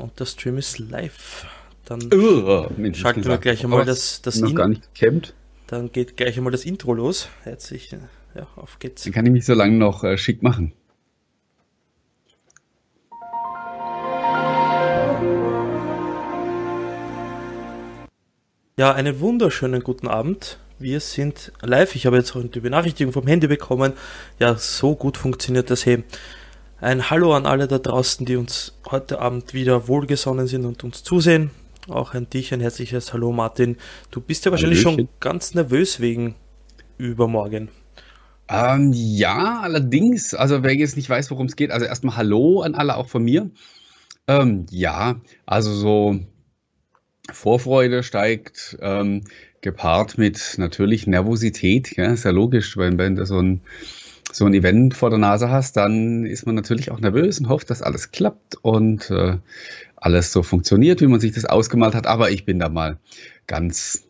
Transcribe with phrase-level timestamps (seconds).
[0.00, 1.46] und der Stream ist live.
[1.84, 3.42] Dann Oh, Mensch, schalten wir gesagt.
[3.42, 5.34] gleich einmal das, das noch In- gar nicht gekämmt.
[5.66, 7.28] Dann geht gleich einmal das Intro los.
[7.42, 7.98] Herzlich, äh,
[8.34, 9.04] ja, auf geht's.
[9.04, 10.72] Dann kann ich mich so lange noch äh, schick machen.
[18.76, 20.58] Ja, einen wunderschönen guten Abend.
[20.78, 21.94] Wir sind live.
[21.94, 23.92] Ich habe jetzt auch die Benachrichtigung vom Handy bekommen.
[24.40, 26.02] Ja, so gut funktioniert das hey.
[26.84, 31.02] Ein Hallo an alle da draußen, die uns heute Abend wieder wohlgesonnen sind und uns
[31.02, 31.50] zusehen.
[31.88, 33.78] Auch an dich ein herzliches Hallo, Martin.
[34.10, 35.08] Du bist ja wahrscheinlich schon Hallöchen.
[35.18, 36.34] ganz nervös wegen
[36.98, 37.70] übermorgen.
[38.50, 42.74] Ähm, ja, allerdings, also wer jetzt nicht weiß, worum es geht, also erstmal Hallo an
[42.74, 43.50] alle auch von mir.
[44.28, 46.20] Ähm, ja, also so
[47.32, 49.24] Vorfreude steigt ähm,
[49.62, 51.96] gepaart mit natürlich Nervosität.
[51.96, 53.62] Ja, ist ja logisch, wenn, wenn du so ein,
[54.34, 57.70] so ein Event vor der Nase hast, dann ist man natürlich auch nervös und hofft,
[57.70, 59.38] dass alles klappt und äh,
[59.96, 62.06] alles so funktioniert, wie man sich das ausgemalt hat.
[62.06, 62.98] Aber ich bin da mal
[63.46, 64.02] ganz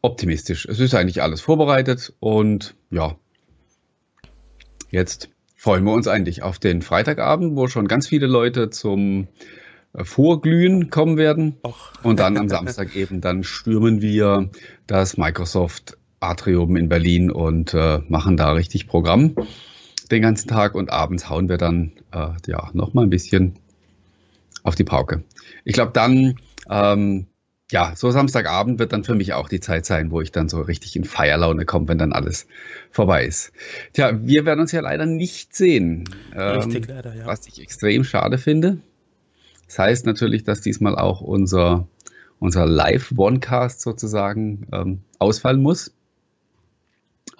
[0.00, 0.66] optimistisch.
[0.66, 3.16] Es ist eigentlich alles vorbereitet und ja,
[4.90, 9.28] jetzt freuen wir uns eigentlich auf den Freitagabend, wo schon ganz viele Leute zum
[9.92, 11.58] äh, Vorglühen kommen werden.
[11.62, 14.50] Auch Und dann am Samstag eben, dann stürmen wir
[14.88, 19.34] das Microsoft Atrium in Berlin und äh, machen da richtig Programm
[20.12, 23.54] den ganzen Tag und abends hauen wir dann äh, ja noch mal ein bisschen
[24.62, 25.24] auf die Pauke.
[25.64, 26.36] Ich glaube dann,
[26.70, 27.26] ähm,
[27.70, 30.60] ja, so Samstagabend wird dann für mich auch die Zeit sein, wo ich dann so
[30.60, 32.46] richtig in Feierlaune komme, wenn dann alles
[32.90, 33.52] vorbei ist.
[33.94, 36.04] Tja, wir werden uns ja leider nicht sehen.
[36.36, 37.26] Ähm, richtig leider, ja.
[37.26, 38.78] was ich extrem schade finde.
[39.66, 41.88] Das heißt natürlich, dass diesmal auch unser,
[42.38, 45.94] unser Live-Onecast sozusagen ähm, ausfallen muss.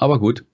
[0.02, 0.44] Aber gut.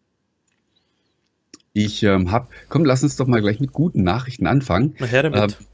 [1.73, 4.95] Ich ähm, habe, komm, lass uns doch mal gleich mit guten Nachrichten anfangen.
[4.99, 5.57] Na her damit.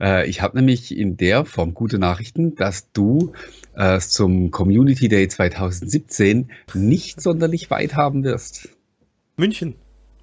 [0.00, 3.32] Äh, ich habe nämlich in der Form gute Nachrichten, dass du
[3.74, 8.68] äh, zum Community Day 2017 nicht sonderlich weit haben wirst.
[9.36, 9.74] München.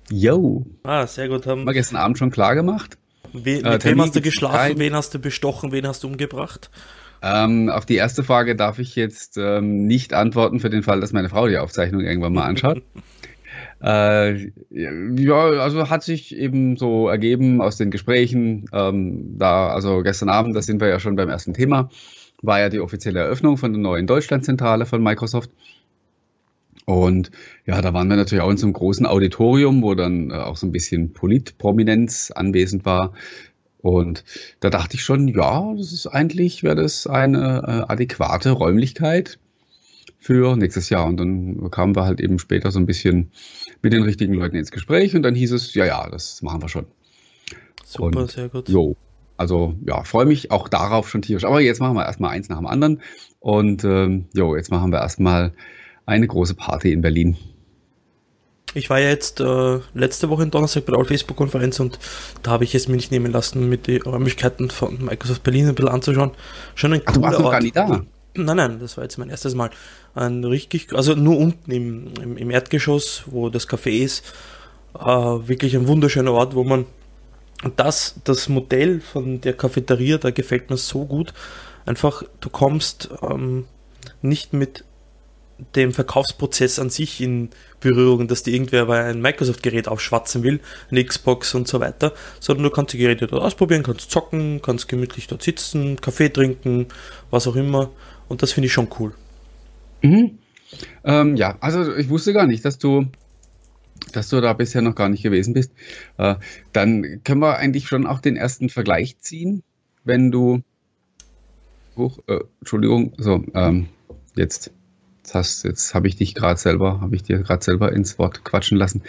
[0.10, 1.46] Yo, Ah, sehr gut.
[1.46, 2.98] Haben, wir gestern Abend schon klar gemacht.
[3.34, 4.80] we, mit äh, wem hast du geschlafen?
[4.80, 5.72] Wen hast du bestochen?
[5.74, 6.70] Wen hast du umgebracht?
[7.22, 11.12] Ähm, auf die erste Frage darf ich jetzt ähm, nicht antworten für den Fall, dass
[11.12, 12.82] meine Frau die Aufzeichnung irgendwann mal anschaut.
[13.84, 20.30] äh, ja, also hat sich eben so ergeben aus den Gesprächen, ähm, da, also gestern
[20.30, 21.90] Abend, da sind wir ja schon beim ersten Thema,
[22.42, 25.52] war ja die offizielle Eröffnung von der neuen Deutschlandzentrale von Microsoft.
[26.86, 27.30] Und
[27.68, 30.58] ja, da waren wir natürlich auch in so einem großen Auditorium, wo dann äh, auch
[30.58, 33.14] so ein bisschen Politprominenz anwesend war.
[33.82, 34.24] Und
[34.60, 39.40] da dachte ich schon, ja, das ist eigentlich, wäre das eine äh, adäquate Räumlichkeit
[40.20, 41.06] für nächstes Jahr.
[41.06, 43.32] Und dann kamen wir halt eben später so ein bisschen
[43.82, 46.70] mit den richtigen Leuten ins Gespräch und dann hieß es, ja, ja, das machen wir
[46.70, 46.86] schon.
[47.86, 48.68] Super, Und- sehr gut.
[48.70, 48.96] Jo.
[49.38, 51.46] Also ja, freue mich auch darauf schon tierisch.
[51.46, 53.02] Aber jetzt machen wir erstmal eins nach dem anderen.
[53.40, 55.54] Und ähm, jo, jetzt machen wir erstmal
[56.06, 57.38] eine große Party in Berlin.
[58.76, 61.98] Ich war ja jetzt äh, letzte Woche in Donnerstag bei der Facebook-Konferenz und
[62.44, 65.76] da habe ich es mir nicht nehmen lassen, mit die Räumlichkeiten von Microsoft Berlin ein
[65.76, 66.32] bisschen anzuschauen.
[66.76, 68.04] Schon ein Ach, du warst noch gar nicht da.
[68.36, 69.72] Nein, nein, das war jetzt mein erstes Mal.
[70.14, 74.24] Ein richtig, also nur unten im, im, im Erdgeschoss, wo das Café ist,
[74.94, 76.86] äh, wirklich ein wunderschöner Ort, wo man
[77.76, 81.34] das, das Modell von der Cafeteria, da gefällt mir so gut.
[81.86, 83.66] Einfach, du kommst ähm,
[84.22, 84.86] nicht mit
[85.76, 87.50] dem Verkaufsprozess an sich in
[87.80, 90.60] Berührung, dass dir irgendwer bei ein Microsoft-Gerät aufschwatzen will,
[90.92, 94.88] eine Xbox und so weiter, sondern du kannst die Geräte dort ausprobieren, kannst zocken, kannst
[94.88, 96.88] gemütlich dort sitzen, Kaffee trinken,
[97.32, 97.90] was auch immer.
[98.28, 99.14] Und das finde ich schon cool.
[100.02, 100.40] Mhm.
[101.04, 103.08] Ähm, ja, also ich wusste gar nicht, dass du,
[104.14, 105.72] dass du da bisher noch gar nicht gewesen bist.
[106.18, 106.36] Äh,
[106.74, 109.64] dann können wir eigentlich schon auch den ersten Vergleich ziehen,
[110.04, 110.62] wenn du.
[111.98, 113.88] Huch, äh, Entschuldigung, so, ähm,
[114.36, 114.72] jetzt.
[115.30, 118.44] Jetzt, hast- jetzt habe ich dich gerade selber, habe ich dir gerade selber ins Wort
[118.44, 119.04] quatschen lassen.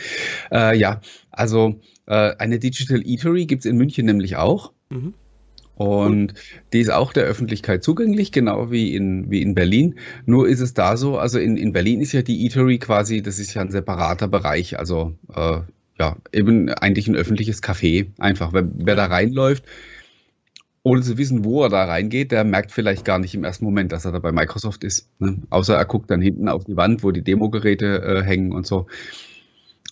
[0.52, 1.00] Äh, ja,
[1.30, 4.72] also äh, eine Digital Eatery gibt es in München nämlich auch.
[4.90, 5.14] Mhm.
[5.76, 6.34] Und
[6.74, 9.94] die ist auch der Öffentlichkeit zugänglich, genau wie in, wie in Berlin.
[10.26, 13.38] Nur ist es da so, also in, in Berlin ist ja die Eatery quasi, das
[13.38, 15.60] ist ja ein separater Bereich, also äh,
[15.98, 18.08] ja, eben eigentlich ein öffentliches Café.
[18.18, 19.64] Einfach, wer, wer da reinläuft,
[20.82, 23.92] ohne zu wissen, wo er da reingeht, der merkt vielleicht gar nicht im ersten Moment,
[23.92, 25.08] dass er da bei Microsoft ist.
[25.18, 25.42] Ne?
[25.50, 28.86] Außer er guckt dann hinten auf die Wand, wo die Demogeräte äh, hängen und so.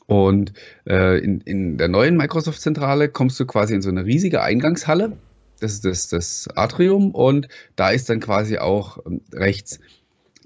[0.06, 0.54] Und
[0.86, 5.18] äh, in, in der neuen Microsoft-Zentrale kommst du quasi in so eine riesige Eingangshalle.
[5.60, 9.80] Das ist das, das Atrium und da ist dann quasi auch ähm, rechts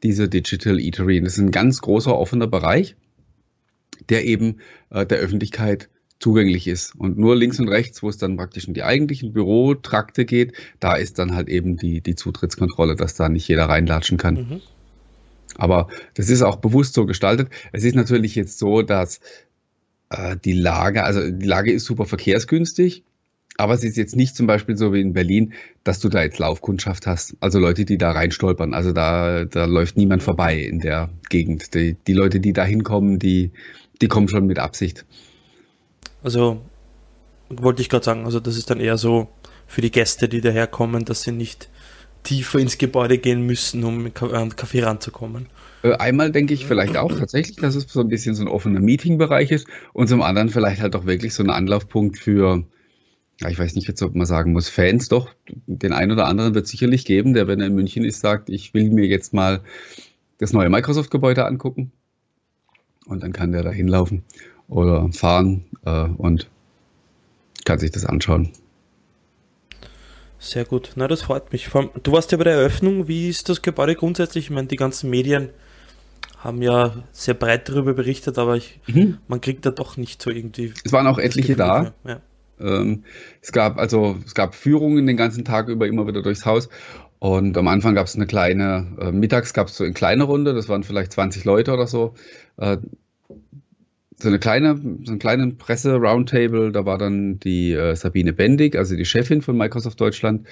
[0.02, 1.20] diese Digital Eatery.
[1.20, 2.96] Das ist ein ganz großer offener Bereich,
[4.08, 4.58] der eben
[4.90, 5.88] äh, der Öffentlichkeit
[6.22, 6.94] zugänglich ist.
[6.96, 10.94] Und nur links und rechts, wo es dann praktisch in die eigentlichen Bürotrakte geht, da
[10.94, 14.34] ist dann halt eben die, die Zutrittskontrolle, dass da nicht jeder reinlatschen kann.
[14.34, 14.60] Mhm.
[15.56, 17.50] Aber das ist auch bewusst so gestaltet.
[17.72, 19.20] Es ist natürlich jetzt so, dass
[20.10, 23.02] äh, die Lage, also die Lage ist super verkehrsgünstig.
[23.58, 25.52] Aber es ist jetzt nicht zum Beispiel so wie in Berlin,
[25.84, 27.36] dass du da jetzt Laufkundschaft hast.
[27.40, 28.72] Also Leute, die da reinstolpern.
[28.72, 31.74] Also da, da läuft niemand vorbei in der Gegend.
[31.74, 33.50] Die, die Leute, die da hinkommen, die,
[34.00, 35.04] die kommen schon mit Absicht.
[36.22, 36.60] Also
[37.48, 39.28] wollte ich gerade sagen, also das ist dann eher so
[39.66, 41.68] für die Gäste, die daherkommen, dass sie nicht
[42.22, 45.46] tiefer ins Gebäude gehen müssen, um an Kaffee ranzukommen.
[45.82, 48.80] Äh, einmal denke ich vielleicht auch tatsächlich, dass es so ein bisschen so ein offener
[48.80, 52.64] Meetingbereich ist und zum anderen vielleicht halt auch wirklich so ein Anlaufpunkt für,
[53.46, 55.30] ich weiß nicht jetzt, ob man sagen muss, Fans doch.
[55.66, 58.50] Den einen oder anderen wird es sicherlich geben, der, wenn er in München ist, sagt,
[58.50, 59.60] ich will mir jetzt mal
[60.38, 61.92] das neue Microsoft-Gebäude angucken.
[63.06, 64.22] Und dann kann der da hinlaufen
[64.72, 66.48] oder fahren äh, und
[67.64, 68.50] kann sich das anschauen.
[70.38, 71.70] Sehr gut, na das freut mich.
[72.02, 74.46] Du warst ja bei der Eröffnung, wie ist das Gebäude grundsätzlich?
[74.46, 75.50] Ich meine, die ganzen Medien
[76.38, 79.18] haben ja sehr breit darüber berichtet, aber ich, mhm.
[79.28, 80.72] man kriegt da doch nicht so irgendwie.
[80.84, 81.94] Es waren auch etliche da.
[82.04, 82.20] Ja.
[82.58, 83.04] Ähm,
[83.40, 86.68] es gab also es gab Führungen den ganzen Tag über immer wieder durchs Haus
[87.20, 90.54] und am Anfang gab es eine kleine, äh, mittags gab es so eine kleine Runde,
[90.54, 92.14] das waren vielleicht 20 Leute oder so.
[92.56, 92.78] Äh,
[94.22, 96.72] so eine kleine, so einen kleinen Presse-Roundtable.
[96.72, 100.46] Da war dann die äh, Sabine Bendig, also die Chefin von Microsoft Deutschland,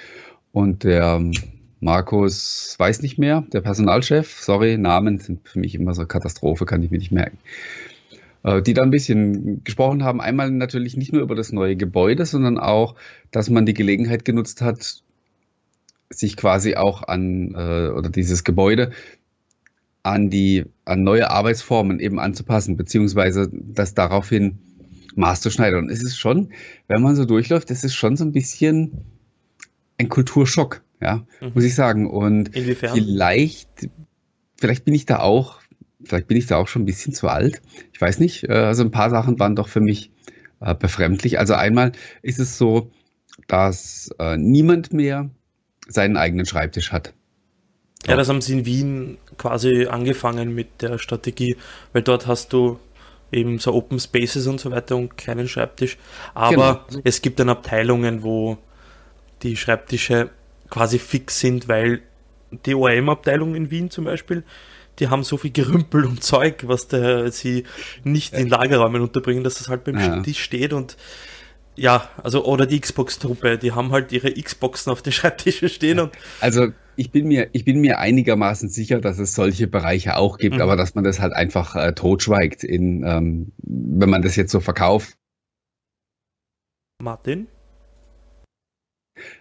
[0.52, 1.32] und der ähm,
[1.80, 4.40] Markus, weiß nicht mehr, der Personalchef.
[4.40, 7.38] Sorry, Namen sind für mich immer so eine Katastrophe, kann ich mir nicht merken.
[8.42, 10.20] Äh, die da ein bisschen gesprochen haben.
[10.20, 12.96] Einmal natürlich nicht nur über das neue Gebäude, sondern auch,
[13.30, 15.02] dass man die Gelegenheit genutzt hat,
[16.10, 18.90] sich quasi auch an äh, oder dieses Gebäude
[20.02, 24.58] an die an neue Arbeitsformen eben anzupassen, beziehungsweise das daraufhin
[25.14, 25.84] maßzuschneidern.
[25.84, 26.52] Und es ist schon,
[26.88, 29.04] wenn man so durchläuft, es ist schon so ein bisschen
[29.98, 31.52] ein Kulturschock, ja, mhm.
[31.54, 32.08] muss ich sagen.
[32.08, 32.94] Und Inwiefern?
[32.94, 33.90] vielleicht,
[34.58, 35.60] vielleicht bin ich da auch,
[36.02, 37.60] vielleicht bin ich da auch schon ein bisschen zu alt.
[37.92, 38.44] Ich weiß nicht.
[38.44, 40.10] Äh, also ein paar Sachen waren doch für mich
[40.60, 41.38] äh, befremdlich.
[41.38, 41.92] Also einmal
[42.22, 42.90] ist es so,
[43.46, 45.30] dass äh, niemand mehr
[45.88, 47.14] seinen eigenen Schreibtisch hat.
[48.06, 51.56] Ja, das haben sie in Wien quasi angefangen mit der Strategie,
[51.92, 52.78] weil dort hast du
[53.32, 55.98] eben so Open Spaces und so weiter und keinen Schreibtisch.
[56.34, 57.02] Aber genau.
[57.04, 58.58] es gibt dann Abteilungen, wo
[59.42, 60.30] die Schreibtische
[60.68, 62.02] quasi fix sind, weil
[62.66, 64.44] die ORM-Abteilung in Wien zum Beispiel,
[64.98, 67.64] die haben so viel Gerümpel und Zeug, was der, sie
[68.04, 70.20] nicht in Lagerräumen unterbringen, dass das halt beim ja.
[70.22, 70.96] Tisch steht und
[71.76, 76.12] ja, also oder die Xbox-Truppe, die haben halt ihre Xboxen auf den Schreibtischen stehen und.
[76.40, 80.56] Also ich bin mir, ich bin mir einigermaßen sicher, dass es solche Bereiche auch gibt,
[80.56, 80.62] mhm.
[80.62, 84.60] aber dass man das halt einfach äh, totschweigt, in, ähm, wenn man das jetzt so
[84.60, 85.16] verkauft.
[87.02, 87.46] Martin?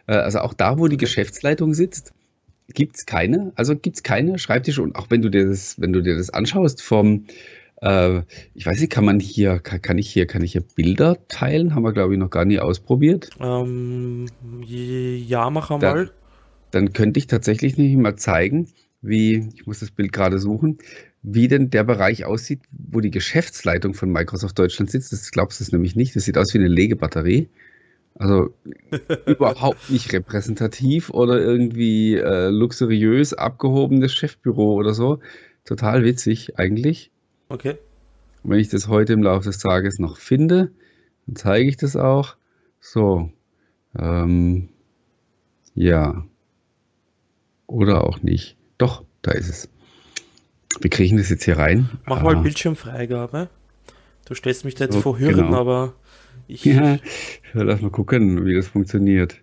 [0.07, 2.13] Äh, also auch da, wo die Geschäftsleitung sitzt,
[2.73, 5.91] gibt es keine, also gibt es keine Schreibtische und auch wenn du dir das, wenn
[5.91, 7.25] du dir das anschaust vom
[7.81, 8.21] äh,
[8.53, 11.75] ich weiß nicht, kann man hier, kann, kann, ich hier, kann ich hier Bilder teilen?
[11.75, 13.29] Haben wir, glaube ich, noch gar nie ausprobiert.
[13.39, 14.27] Ähm,
[14.65, 15.79] ja, mach mal.
[15.79, 16.11] Da,
[16.71, 18.67] dann könnte ich tatsächlich nicht mal zeigen,
[19.01, 20.79] wie, ich muss das Bild gerade suchen,
[21.21, 25.11] wie denn der Bereich aussieht, wo die Geschäftsleitung von Microsoft Deutschland sitzt.
[25.11, 26.15] Das glaubst du nämlich nicht.
[26.15, 27.49] Das sieht aus wie eine Legebatterie.
[28.15, 28.53] Also
[29.25, 35.19] überhaupt nicht repräsentativ oder irgendwie äh, luxuriös abgehobenes Chefbüro oder so.
[35.63, 37.11] Total witzig eigentlich.
[37.49, 37.77] Okay.
[38.43, 40.71] Und wenn ich das heute im Laufe des Tages noch finde,
[41.25, 42.35] dann zeige ich das auch.
[42.79, 43.31] So.
[43.97, 44.69] Ähm,
[45.75, 46.25] ja.
[47.67, 48.55] Oder auch nicht.
[48.77, 49.69] Doch, da ist es.
[50.79, 51.89] Wir kriegen das jetzt hier rein.
[52.05, 52.41] Mach mal ah.
[52.41, 53.49] Bildschirmfreigabe.
[54.25, 55.57] Du stellst mich da jetzt so, vor Hürden, genau.
[55.59, 55.93] aber
[56.47, 56.63] ich.
[56.65, 56.99] Ja,
[57.53, 59.41] lass mal gucken, wie das funktioniert.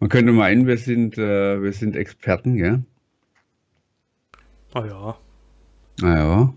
[0.00, 2.82] Man könnte meinen, wir sind, äh, wir sind Experten, gell?
[4.74, 5.18] Ah ja.
[6.00, 6.54] Naja.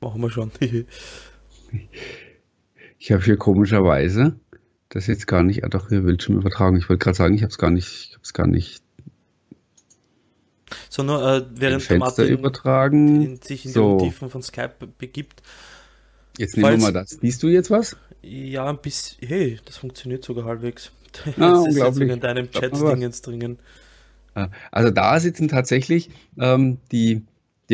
[0.00, 0.50] Machen wir schon.
[2.98, 4.38] ich habe hier komischerweise
[4.94, 6.76] das jetzt gar nicht, ah doch, hier Bildschirm übertragen.
[6.76, 8.82] Ich wollte gerade sagen, ich habe es gar nicht, ich habe es gar nicht.
[10.88, 13.22] So nur äh, während Fenster Martin übertragen.
[13.22, 13.98] In, sich in so.
[13.98, 15.42] die Tiefen von Skype begibt.
[16.38, 17.10] Jetzt nehmen wir mal das.
[17.20, 17.96] Siehst du jetzt was?
[18.22, 19.26] Ja, ein bisschen.
[19.26, 20.92] Hey, das funktioniert sogar halbwegs.
[21.24, 22.10] Das ah, ist unglaublich.
[22.10, 23.60] in deinem Chat-Dingens dringen.
[24.34, 26.10] Ah, also da sitzen tatsächlich
[26.40, 27.22] ähm, die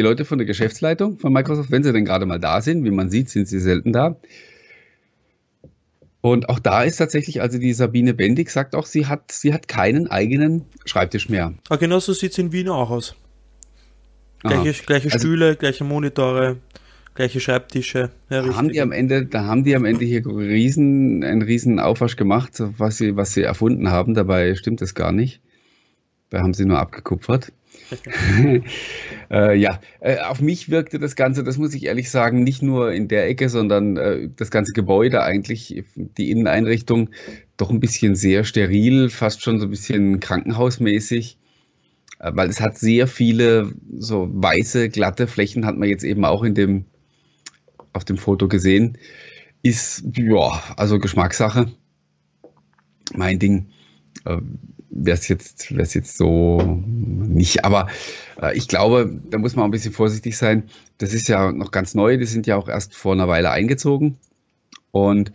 [0.00, 2.90] die Leute von der Geschäftsleitung von Microsoft, wenn sie denn gerade mal da sind, wie
[2.90, 4.16] man sieht, sind sie selten da.
[6.22, 9.68] Und auch da ist tatsächlich, also die Sabine Bendig sagt auch, sie hat, sie hat
[9.68, 11.52] keinen eigenen Schreibtisch mehr.
[11.68, 13.14] Ah, genau so sieht es in Wien auch aus.
[14.42, 16.56] Gleiche, gleiche also, Stühle, gleiche Monitore,
[17.14, 18.10] gleiche Schreibtische.
[18.30, 21.78] Ja, da haben die am Ende, da haben die am Ende hier riesen, einen riesen
[21.78, 24.14] Aufwasch gemacht, was sie, was sie erfunden haben.
[24.14, 25.42] Dabei stimmt es gar nicht.
[26.30, 27.52] Da haben sie nur abgekupfert.
[29.30, 32.92] äh, ja, äh, auf mich wirkte das Ganze, das muss ich ehrlich sagen, nicht nur
[32.92, 37.10] in der Ecke, sondern äh, das ganze Gebäude eigentlich, die Inneneinrichtung,
[37.56, 41.38] doch ein bisschen sehr steril, fast schon so ein bisschen krankenhausmäßig,
[42.18, 46.42] äh, weil es hat sehr viele so weiße, glatte Flächen, hat man jetzt eben auch
[46.42, 46.84] in dem,
[47.92, 48.98] auf dem Foto gesehen.
[49.62, 51.70] Ist, ja, also Geschmackssache.
[53.14, 53.66] Mein Ding.
[54.90, 57.64] Wäre es jetzt, wär's jetzt so nicht.
[57.64, 57.88] Aber
[58.42, 60.64] äh, ich glaube, da muss man auch ein bisschen vorsichtig sein.
[60.98, 62.16] Das ist ja noch ganz neu.
[62.16, 64.18] Die sind ja auch erst vor einer Weile eingezogen.
[64.90, 65.32] Und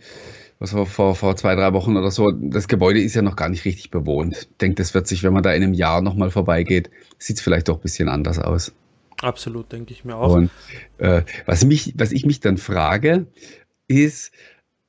[0.58, 3.48] was war vor, vor zwei, drei Wochen oder so, das Gebäude ist ja noch gar
[3.48, 4.36] nicht richtig bewohnt.
[4.38, 7.42] Ich denke, das wird sich, wenn man da in einem Jahr nochmal vorbeigeht, sieht es
[7.42, 8.72] vielleicht doch ein bisschen anders aus.
[9.20, 10.34] Absolut, denke ich mir auch.
[10.34, 10.50] Und
[10.98, 13.26] äh, was, mich, was ich mich dann frage,
[13.88, 14.32] ist,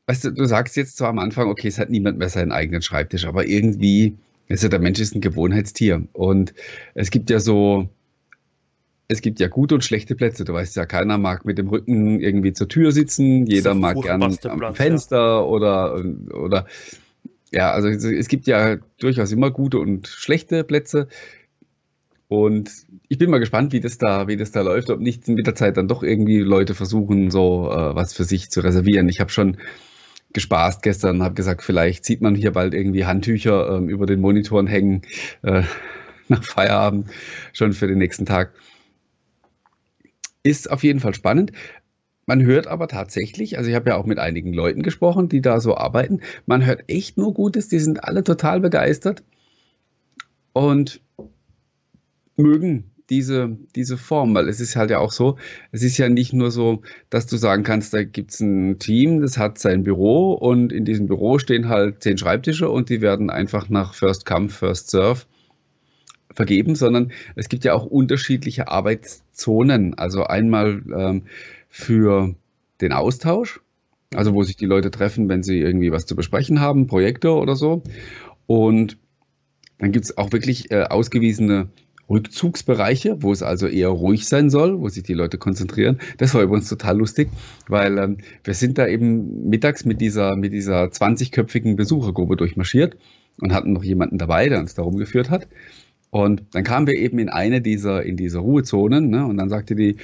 [0.07, 2.81] weißt du, du sagst jetzt zwar am Anfang, okay, es hat niemand mehr seinen eigenen
[2.81, 4.17] Schreibtisch, aber irgendwie
[4.49, 6.07] also der Mensch ist ein Gewohnheitstier.
[6.13, 6.53] Und
[6.93, 7.89] es gibt ja so,
[9.07, 10.45] es gibt ja gute und schlechte Plätze.
[10.45, 13.45] Du weißt ja, keiner mag mit dem Rücken irgendwie zur Tür sitzen.
[13.45, 15.41] Jeder mag gern am Platz, Fenster ja.
[15.41, 16.65] oder, oder,
[17.51, 21.07] ja, also es gibt ja durchaus immer gute und schlechte Plätze.
[22.29, 22.71] Und
[23.07, 25.55] ich bin mal gespannt, wie das da, wie das da läuft, ob nicht mit der
[25.55, 29.07] Zeit dann doch irgendwie Leute versuchen, so äh, was für sich zu reservieren.
[29.07, 29.57] Ich habe schon
[30.33, 34.67] gespaßt gestern, habe gesagt, vielleicht sieht man hier bald irgendwie Handtücher ähm, über den Monitoren
[34.67, 35.01] hängen
[35.43, 35.63] äh,
[36.27, 37.09] nach Feierabend
[37.53, 38.53] schon für den nächsten Tag.
[40.43, 41.51] Ist auf jeden Fall spannend.
[42.25, 45.61] Man hört aber tatsächlich, also ich habe ja auch mit einigen Leuten gesprochen, die da
[45.61, 49.23] so arbeiten, man hört echt nur Gutes, die sind alle total begeistert
[50.51, 50.99] und
[52.35, 55.37] mögen diese, diese Form, weil es ist halt ja auch so,
[55.71, 59.21] es ist ja nicht nur so, dass du sagen kannst, da gibt es ein Team,
[59.21, 63.29] das hat sein Büro und in diesem Büro stehen halt zehn Schreibtische und die werden
[63.29, 65.21] einfach nach First Come, First Serve
[66.33, 69.95] vergeben, sondern es gibt ja auch unterschiedliche Arbeitszonen.
[69.95, 71.23] Also einmal ähm,
[71.69, 72.35] für
[72.81, 73.59] den Austausch,
[74.13, 77.55] also wo sich die Leute treffen, wenn sie irgendwie was zu besprechen haben, Projekte oder
[77.55, 77.81] so.
[78.45, 78.97] Und
[79.79, 81.69] dann gibt es auch wirklich äh, ausgewiesene
[82.09, 85.99] Rückzugsbereiche, wo es also eher ruhig sein soll, wo sich die Leute konzentrieren.
[86.17, 87.29] Das war übrigens total lustig,
[87.67, 92.97] weil ähm, wir sind da eben mittags mit dieser, mit dieser 20-köpfigen Besuchergruppe durchmarschiert
[93.41, 95.47] und hatten noch jemanden dabei, der uns da rumgeführt hat.
[96.09, 99.75] Und dann kamen wir eben in eine dieser, in diese Ruhezonen, ne, und dann sagte
[99.75, 99.97] die,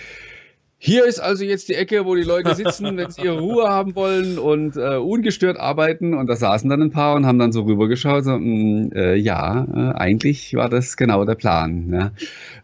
[0.86, 3.96] hier ist also jetzt die Ecke, wo die Leute sitzen, wenn sie ihre Ruhe haben
[3.96, 6.14] wollen und äh, ungestört arbeiten.
[6.14, 8.26] Und da saßen dann ein paar und haben dann so rübergeschaut.
[8.26, 12.12] So, mh, mm, äh, ja, äh, eigentlich war das genau der Plan.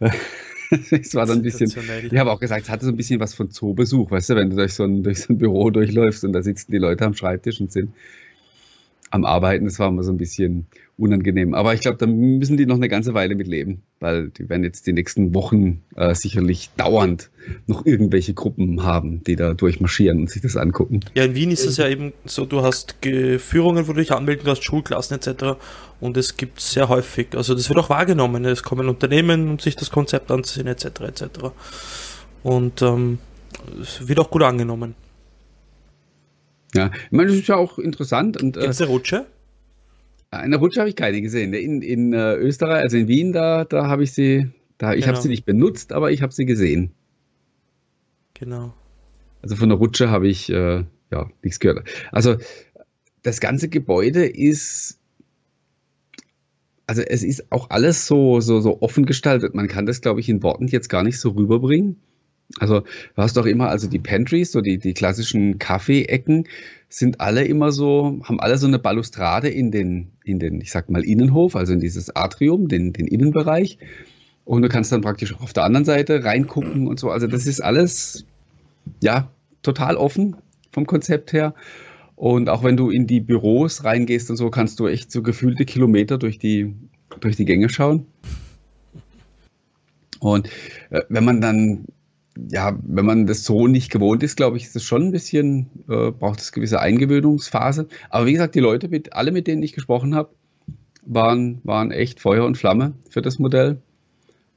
[0.02, 0.12] Ja.
[0.92, 1.74] es war dann ein bisschen,
[2.12, 4.52] ich habe auch gesagt, es hatte so ein bisschen was von Zoobesuch, weißt du, wenn
[4.52, 7.16] du durch so ein, durch so ein Büro durchläufst und da sitzen die Leute am
[7.16, 7.94] Schreibtisch und sind
[9.10, 9.66] am Arbeiten.
[9.66, 10.68] Das war immer so ein bisschen
[11.00, 11.54] unangenehm.
[11.54, 14.64] Aber ich glaube, da müssen die noch eine ganze Weile mit leben, weil die werden
[14.64, 17.30] jetzt die nächsten Wochen äh, sicherlich dauernd
[17.68, 21.00] noch irgendwelche Gruppen haben, die da durchmarschieren und sich das angucken.
[21.16, 24.46] Ja, in Wien ist es ja eben so, du hast Führungen, wo du dich anmelden
[24.46, 25.58] kannst, Schulklassen etc.
[26.00, 28.46] Und es gibt sehr häufig, also das wird auch wahrgenommen.
[28.46, 30.86] Es kommen Unternehmen, um sich das Konzept anzusehen etc.
[31.02, 31.24] etc.
[32.44, 33.20] Und ähm,
[33.82, 34.96] es wird auch gut angenommen.
[36.76, 38.38] Ja, ich meine, das ist ja auch interessant.
[38.38, 39.26] Gibt es eine Rutsche?
[40.32, 41.54] Eine Rutsche habe ich keine gesehen.
[41.54, 45.16] In, in äh, Österreich, also in Wien, da, da habe ich sie, da, ich genau.
[45.16, 46.92] habe sie nicht benutzt, aber ich habe sie gesehen.
[48.36, 48.74] Genau.
[49.42, 51.88] Also von der Rutsche habe ich äh, ja nichts gehört.
[52.12, 52.38] Also
[53.24, 55.00] das ganze Gebäude ist,
[56.86, 59.56] also es ist auch alles so, so, so offen gestaltet.
[59.56, 61.98] Man kann das, glaube ich, in Worten jetzt gar nicht so rüberbringen.
[62.58, 66.48] Also du hast doch immer, also die Pantries, so die, die klassischen Kaffeeecken,
[66.90, 70.90] sind alle immer so, haben alle so eine Balustrade in den, in den, ich sag
[70.90, 73.78] mal, Innenhof, also in dieses Atrium, den, den Innenbereich.
[74.46, 77.12] Und du kannst dann praktisch auf der anderen Seite reingucken und so.
[77.12, 78.26] Also das ist alles,
[79.04, 79.30] ja,
[79.62, 80.36] total offen
[80.72, 81.54] vom Konzept her.
[82.16, 85.66] Und auch wenn du in die Büros reingehst und so, kannst du echt so gefühlte
[85.66, 86.74] Kilometer durch die,
[87.20, 88.08] durch die Gänge schauen.
[90.20, 90.50] Und
[90.90, 91.86] äh, wenn man dann
[92.50, 95.68] ja, wenn man das so nicht gewohnt ist, glaube ich, ist es schon ein bisschen,
[95.90, 97.88] äh, braucht es gewisse Eingewöhnungsphase.
[98.10, 100.30] Aber wie gesagt, die Leute, mit, alle, mit denen ich gesprochen habe,
[101.06, 103.82] waren, waren echt Feuer und Flamme für das Modell.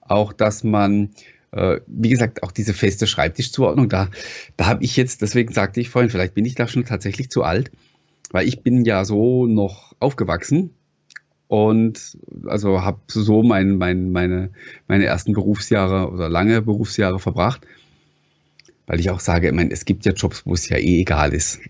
[0.01, 1.11] Auch, dass man,
[1.53, 4.09] äh, wie gesagt, auch diese feste Schreibtischzuordnung, da,
[4.57, 7.43] da habe ich jetzt, deswegen sagte ich vorhin, vielleicht bin ich da schon tatsächlich zu
[7.43, 7.71] alt,
[8.31, 10.71] weil ich bin ja so noch aufgewachsen
[11.53, 12.17] und
[12.47, 14.53] also habe so mein, mein, meine,
[14.89, 17.67] meine ersten Berufsjahre oder lange Berufsjahre verbracht.
[18.87, 21.35] weil ich auch sage, ich meine, es gibt ja Jobs, wo es ja eh egal
[21.35, 21.61] ist,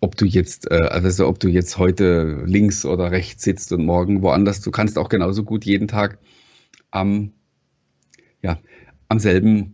[0.00, 4.22] ob du jetzt, äh, also ob du jetzt heute links oder rechts sitzt und morgen
[4.22, 6.18] woanders, du kannst auch genauso gut jeden Tag
[6.90, 7.32] am,
[8.42, 8.58] ja,
[9.08, 9.73] am selben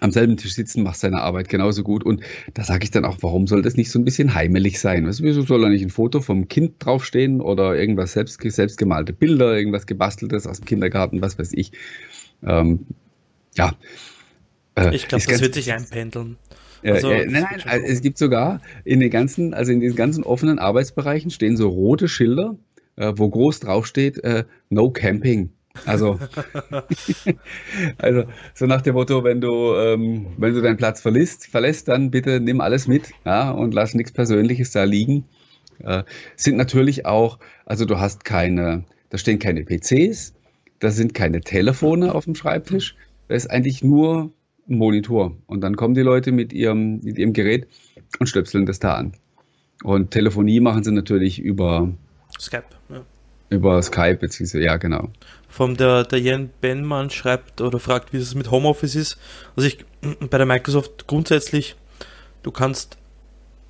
[0.00, 2.04] am selben Tisch sitzen, machst seine Arbeit genauso gut.
[2.04, 2.22] Und
[2.54, 5.06] da sage ich dann auch, warum soll das nicht so ein bisschen heimelig sein?
[5.06, 9.12] Weißt du, wieso soll da nicht ein Foto vom Kind draufstehen oder irgendwas selbst, selbstgemalte
[9.12, 11.72] Bilder, irgendwas gebasteltes aus dem Kindergarten, was weiß ich.
[12.44, 12.86] Ähm,
[13.56, 13.74] ja.
[14.74, 16.36] Äh, ich glaube, das wird sich einpendeln.
[16.82, 20.22] Also, äh, nein, nein, also es gibt sogar in den ganzen, also in diesen ganzen
[20.22, 22.58] offenen Arbeitsbereichen stehen so rote Schilder,
[22.96, 25.50] äh, wo groß draufsteht, äh, No Camping.
[25.86, 26.18] Also,
[27.98, 32.10] also so nach dem Motto, wenn du, ähm, wenn du deinen Platz verlässt, verlässt, dann
[32.10, 35.24] bitte nimm alles mit ja, und lass nichts Persönliches da liegen.
[35.80, 36.04] Äh,
[36.36, 40.34] sind natürlich auch, also du hast keine, da stehen keine PCs,
[40.78, 42.96] da sind keine Telefone auf dem Schreibtisch,
[43.28, 44.32] da ist eigentlich nur
[44.68, 45.36] ein Monitor.
[45.46, 47.66] Und dann kommen die Leute mit ihrem, mit ihrem Gerät
[48.18, 49.12] und stöpseln das da an.
[49.82, 51.92] Und Telefonie machen sie natürlich über
[52.38, 52.64] Skype.
[52.88, 53.04] Ja.
[53.50, 55.10] Über Skype, beziehungsweise, ja, genau.
[55.48, 59.18] Vom der, der Jan Benmann schreibt oder fragt, wie es mit Homeoffice ist.
[59.56, 59.84] Also ich,
[60.30, 61.76] bei der Microsoft grundsätzlich,
[62.42, 62.96] du kannst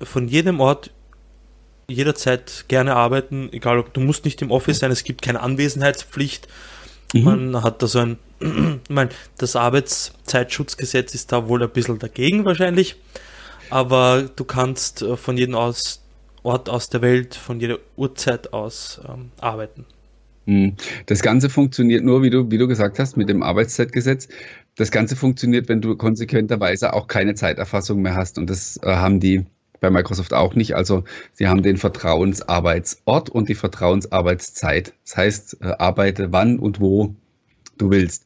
[0.01, 0.91] von jedem Ort
[1.87, 6.47] jederzeit gerne arbeiten, egal ob du musst nicht im Office sein, es gibt keine Anwesenheitspflicht.
[7.13, 7.23] Mhm.
[7.23, 12.45] Man hat da so ein, ich meine, das Arbeitszeitschutzgesetz ist da wohl ein bisschen dagegen
[12.45, 12.95] wahrscheinlich,
[13.69, 16.01] aber du kannst äh, von jedem aus
[16.45, 19.85] Ort aus der Welt, von jeder Uhrzeit aus ähm, arbeiten.
[20.45, 20.75] Hm.
[21.07, 24.27] Das Ganze funktioniert nur, wie du, wie du gesagt hast, mit dem Arbeitszeitgesetz.
[24.75, 28.37] Das Ganze funktioniert, wenn du konsequenterweise auch keine Zeiterfassung mehr hast.
[28.37, 29.45] Und das äh, haben die
[29.79, 30.75] bei Microsoft auch nicht.
[30.75, 34.93] Also sie haben den Vertrauensarbeitsort und die Vertrauensarbeitszeit.
[35.03, 37.15] Das heißt, äh, arbeite wann und wo
[37.77, 38.25] du willst.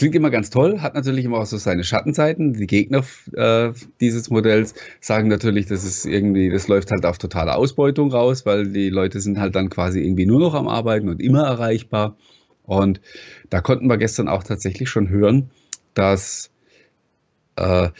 [0.00, 2.54] Klingt immer ganz toll, hat natürlich immer auch so seine Schattenseiten.
[2.54, 3.04] Die Gegner
[3.34, 8.46] äh, dieses Modells sagen natürlich, dass es irgendwie, das läuft halt auf totale Ausbeutung raus,
[8.46, 12.16] weil die Leute sind halt dann quasi irgendwie nur noch am Arbeiten und immer erreichbar.
[12.62, 13.02] Und
[13.50, 15.50] da konnten wir gestern auch tatsächlich schon hören,
[15.92, 16.50] dass
[17.56, 17.90] äh,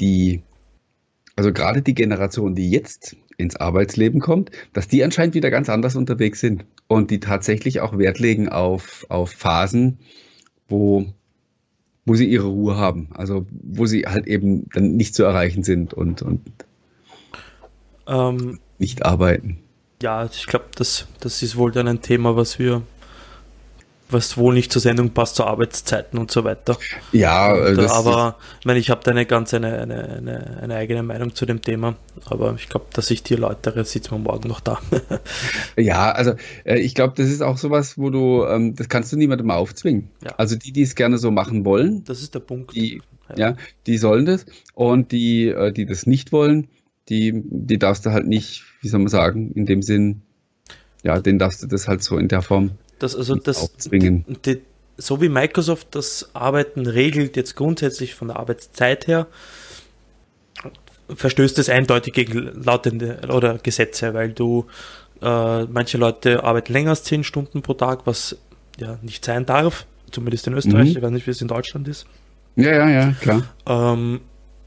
[0.00, 0.42] die,
[1.36, 5.94] also gerade die Generation, die jetzt ins Arbeitsleben kommt, dass die anscheinend wieder ganz anders
[5.94, 10.00] unterwegs sind und die tatsächlich auch Wert legen auf, auf Phasen,
[10.68, 11.06] wo
[12.06, 13.08] wo sie ihre Ruhe haben.
[13.12, 16.40] Also wo sie halt eben dann nicht zu erreichen sind und, und
[18.06, 19.58] ähm, nicht arbeiten.
[20.02, 22.82] Ja, ich glaube, das, das ist wohl dann ein Thema, was wir
[24.08, 26.78] was wohl nicht zur Sendung passt, zu Arbeitszeiten und so weiter.
[27.12, 30.74] Ja, und, das, aber ich meine, ich habe da eine ganz eine, eine, eine, eine,
[30.76, 34.48] eigene Meinung zu dem Thema, aber ich glaube, dass ich die erläutere, sitzt man morgen
[34.48, 34.80] noch da.
[35.76, 39.16] ja, also äh, ich glaube, das ist auch sowas, wo du, ähm, das kannst du
[39.16, 40.10] niemandem aufzwingen.
[40.24, 40.34] Ja.
[40.36, 42.04] Also die, die es gerne so machen wollen.
[42.04, 42.74] Das ist der Punkt.
[42.74, 43.50] Die, ja.
[43.50, 46.68] ja die sollen das und die, äh, die das nicht wollen,
[47.08, 50.22] die, die darfst du halt nicht, wie soll man sagen, in dem Sinn,
[51.02, 54.62] ja, den darfst du das halt so in der Form das, also das, die, die,
[54.96, 59.26] so wie Microsoft das Arbeiten regelt, jetzt grundsätzlich von der Arbeitszeit her,
[61.14, 64.66] verstößt es eindeutig gegen lautende oder Gesetze, weil du
[65.22, 68.36] äh, manche Leute arbeiten länger als 10 Stunden pro Tag, was
[68.78, 70.96] ja nicht sein darf, zumindest in Österreich, mhm.
[70.96, 72.06] ich weiß nicht, wie es in Deutschland ist.
[72.56, 73.42] Ja, ja, ja, klar.
[73.66, 74.20] Ähm,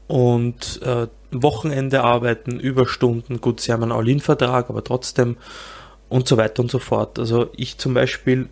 [0.06, 5.36] und äh, Wochenende arbeiten, Überstunden, gut, sie haben einen All-In-Vertrag, aber trotzdem
[6.10, 7.18] und so weiter und so fort.
[7.18, 8.50] Also ich zum Beispiel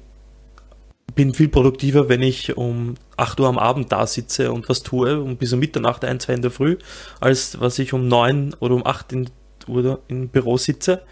[1.15, 5.21] bin viel produktiver, wenn ich um 8 Uhr am Abend da sitze und was tue
[5.21, 6.79] und bis um Mitternacht, ein, zwei in der Früh,
[7.21, 9.31] als was ich um 9 oder um 8 in,
[9.67, 11.03] Uhr im Büro sitze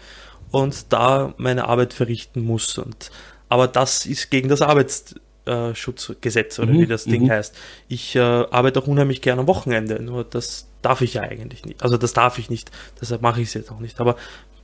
[0.51, 2.77] und da meine Arbeit verrichten muss.
[2.77, 3.11] Und,
[3.49, 7.31] aber das ist gegen das Arbeitsschutzgesetz oder mhm, wie das Ding mhm.
[7.31, 7.55] heißt.
[7.89, 11.83] Ich äh, arbeite auch unheimlich gerne am Wochenende, nur das darf ich ja eigentlich nicht.
[11.83, 13.99] Also das darf ich nicht, deshalb mache ich es jetzt auch nicht.
[13.99, 14.15] Aber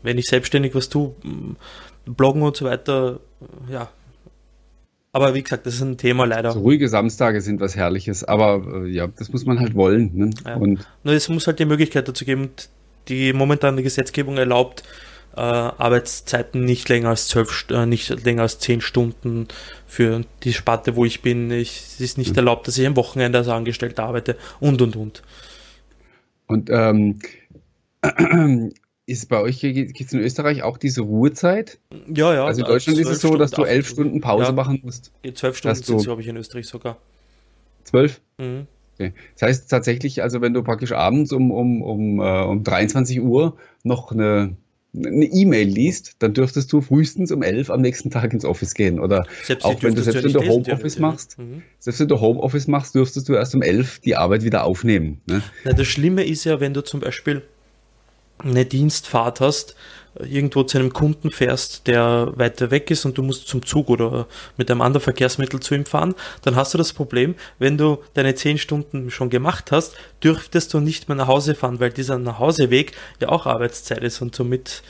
[0.03, 1.13] wenn ich selbstständig was tue,
[2.05, 3.19] bloggen und so weiter,
[3.71, 3.89] ja.
[5.15, 6.51] Aber wie gesagt, das ist ein Thema leider.
[6.51, 10.09] So ruhige Samstage sind was Herrliches, aber äh, ja, das muss man halt wollen.
[10.13, 10.29] Ne?
[10.43, 10.55] Ja.
[10.55, 12.49] Und Nur es muss halt die Möglichkeit dazu geben,
[13.07, 14.83] die momentane Gesetzgebung erlaubt,
[15.35, 19.47] äh, Arbeitszeiten nicht länger als zwölf, äh, nicht länger als zehn Stunden
[19.85, 21.51] für die Sparte, wo ich bin.
[21.51, 22.37] Ich, es ist nicht mhm.
[22.37, 25.21] erlaubt, dass ich am Wochenende als Angestellter arbeite und und und.
[26.47, 27.19] Und ähm,
[29.05, 31.79] ist bei euch, gibt es in Österreich auch diese Ruhezeit?
[32.13, 32.45] Ja, ja.
[32.45, 35.11] Also in Deutschland ist es so, dass du elf Stunden Pause ja, machen musst.
[35.33, 36.97] Zwölf Stunden sind es, glaube ich, in Österreich sogar.
[37.83, 38.21] Zwölf?
[38.37, 38.67] Mhm.
[38.95, 39.13] Okay.
[39.33, 43.57] Das heißt tatsächlich, also wenn du praktisch abends um, um, um, uh, um 23 Uhr
[43.83, 44.55] noch eine,
[44.95, 48.99] eine E-Mail liest, dann dürftest du frühestens um elf am nächsten Tag ins Office gehen.
[48.99, 51.63] Oder selbst auch wenn du selbst wenn du Homeoffice machst, mhm.
[51.79, 55.19] selbst wenn du Homeoffice machst, dürftest du erst um elf die Arbeit wieder aufnehmen.
[55.25, 55.41] Ne?
[55.65, 57.41] Na, das Schlimme ist ja, wenn du zum Beispiel
[58.43, 59.75] eine Dienstfahrt hast,
[60.19, 64.27] irgendwo zu einem Kunden fährst, der weiter weg ist und du musst zum Zug oder
[64.57, 68.35] mit einem anderen Verkehrsmittel zu ihm fahren, dann hast du das Problem, wenn du deine
[68.35, 72.91] zehn Stunden schon gemacht hast, dürftest du nicht mehr nach Hause fahren, weil dieser Nachhauseweg
[73.19, 74.83] ja auch Arbeitszeit ist und somit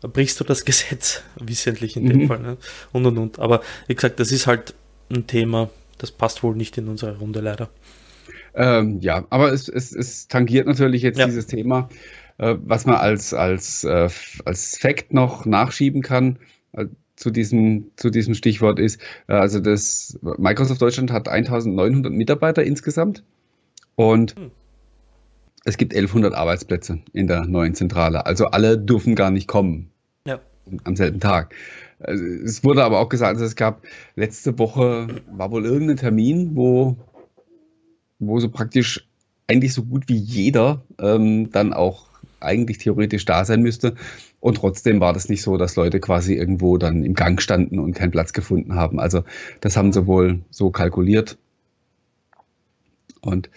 [0.00, 2.28] brichst du das Gesetz wissentlich in dem mhm.
[2.28, 2.40] Fall.
[2.40, 2.56] Ne?
[2.92, 3.38] Und und und.
[3.38, 4.74] Aber wie gesagt, das ist halt
[5.10, 7.68] ein Thema, das passt wohl nicht in unsere Runde leider.
[8.54, 11.26] Ähm, ja, aber es, es, es tangiert natürlich jetzt ja.
[11.26, 11.88] dieses Thema.
[12.42, 14.08] Äh, was man als, als, äh,
[14.44, 16.40] als Fact noch nachschieben kann
[16.72, 23.22] äh, zu diesem, zu diesem Stichwort ist, also das Microsoft Deutschland hat 1900 Mitarbeiter insgesamt
[23.94, 24.50] und hm.
[25.64, 28.26] es gibt 1100 Arbeitsplätze in der neuen Zentrale.
[28.26, 29.90] Also alle dürfen gar nicht kommen
[30.26, 30.40] ja.
[30.82, 31.54] am selben Tag.
[32.00, 33.82] Es wurde aber auch gesagt, also es gab
[34.16, 36.96] letzte Woche war wohl irgendein Termin, wo,
[38.18, 39.06] wo so praktisch
[39.46, 42.11] eigentlich so gut wie jeder ähm, dann auch
[42.42, 43.94] eigentlich theoretisch da sein müsste.
[44.40, 47.94] Und trotzdem war das nicht so, dass Leute quasi irgendwo dann im Gang standen und
[47.94, 49.00] keinen Platz gefunden haben.
[49.00, 49.24] Also
[49.60, 51.38] das haben sie wohl so kalkuliert.
[53.20, 53.50] Und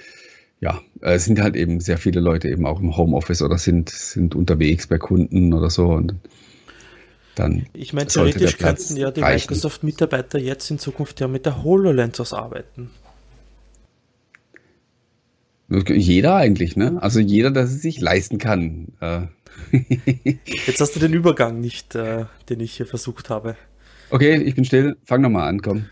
[0.62, 4.36] ja, es sind halt eben sehr viele Leute eben auch im Homeoffice oder sind, sind
[4.36, 5.88] unterwegs bei Kunden oder so.
[5.88, 6.16] Und
[7.36, 12.20] dann ich meine, theoretisch könnten ja die Microsoft-Mitarbeiter jetzt in Zukunft ja mit der HoloLens
[12.20, 12.90] ausarbeiten.
[15.70, 16.98] Jeder eigentlich, ne?
[17.02, 18.90] Also jeder, der es sich leisten kann.
[19.00, 19.22] Äh.
[20.66, 23.56] Jetzt hast du den Übergang nicht, äh, den ich hier versucht habe.
[24.12, 24.98] Okay, ich bin still.
[25.06, 25.86] Fang nochmal an, komm.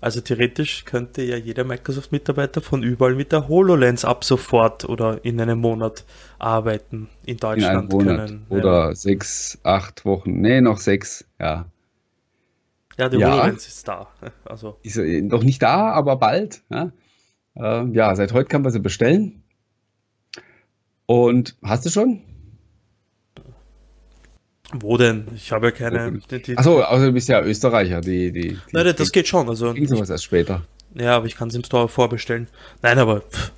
[0.00, 5.38] Also theoretisch könnte ja jeder Microsoft-Mitarbeiter von überall mit der HoloLens ab sofort oder in
[5.40, 6.06] einem Monat
[6.38, 7.72] arbeiten in Deutschland.
[7.72, 8.46] In einem Monat können.
[8.48, 8.94] Oder ja.
[8.94, 10.40] sechs, acht Wochen.
[10.40, 11.66] Nee, noch sechs, ja.
[12.96, 13.30] Ja, die ja.
[13.30, 14.08] HoloLens ist da.
[14.44, 14.78] Also.
[14.82, 16.62] Ist noch nicht da, aber bald.
[16.70, 16.92] Ja?
[17.56, 19.42] Äh, ja, seit heute kann man sie bestellen.
[21.06, 22.20] Und hast du schon?
[24.72, 25.26] Wo denn?
[25.34, 26.20] Ich habe ja keine.
[26.56, 28.00] Achso, also du bist ja Österreicher.
[28.00, 29.48] Die, die, die Nein, das geht schon.
[29.48, 30.62] Also, ging sowas erst später.
[30.94, 32.48] Ja, aber ich kann es im Store vorbestellen.
[32.82, 33.52] Nein, aber pff,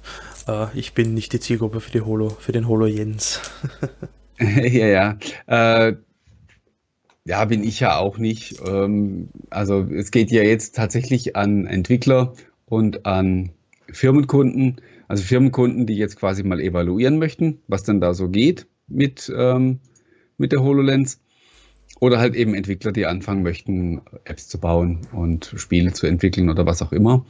[0.48, 3.40] äh, ich bin nicht die Zielgruppe für, die Holo, für den Holo Jens.
[4.38, 5.88] ja, ja.
[5.88, 5.96] Äh,
[7.24, 8.60] ja, bin ich ja auch nicht.
[8.66, 12.34] Ähm, also es geht ja jetzt tatsächlich an Entwickler
[12.66, 13.50] und an
[13.92, 19.32] Firmenkunden, also Firmenkunden, die jetzt quasi mal evaluieren möchten, was denn da so geht mit,
[19.36, 19.80] ähm,
[20.38, 21.20] mit der HoloLens.
[22.00, 26.66] Oder halt eben Entwickler, die anfangen möchten, Apps zu bauen und Spiele zu entwickeln oder
[26.66, 27.24] was auch immer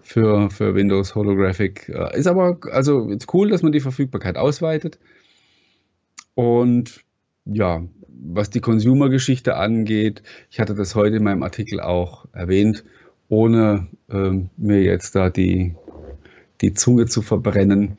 [0.00, 1.88] für, für Windows Holographic.
[1.88, 4.98] Äh, ist aber also cool, dass man die Verfügbarkeit ausweitet.
[6.34, 7.04] Und
[7.44, 12.84] ja, was die Consumer-Geschichte angeht, ich hatte das heute in meinem Artikel auch erwähnt,
[13.28, 15.74] ohne ähm, mir jetzt da die
[16.64, 17.98] die Zunge zu verbrennen,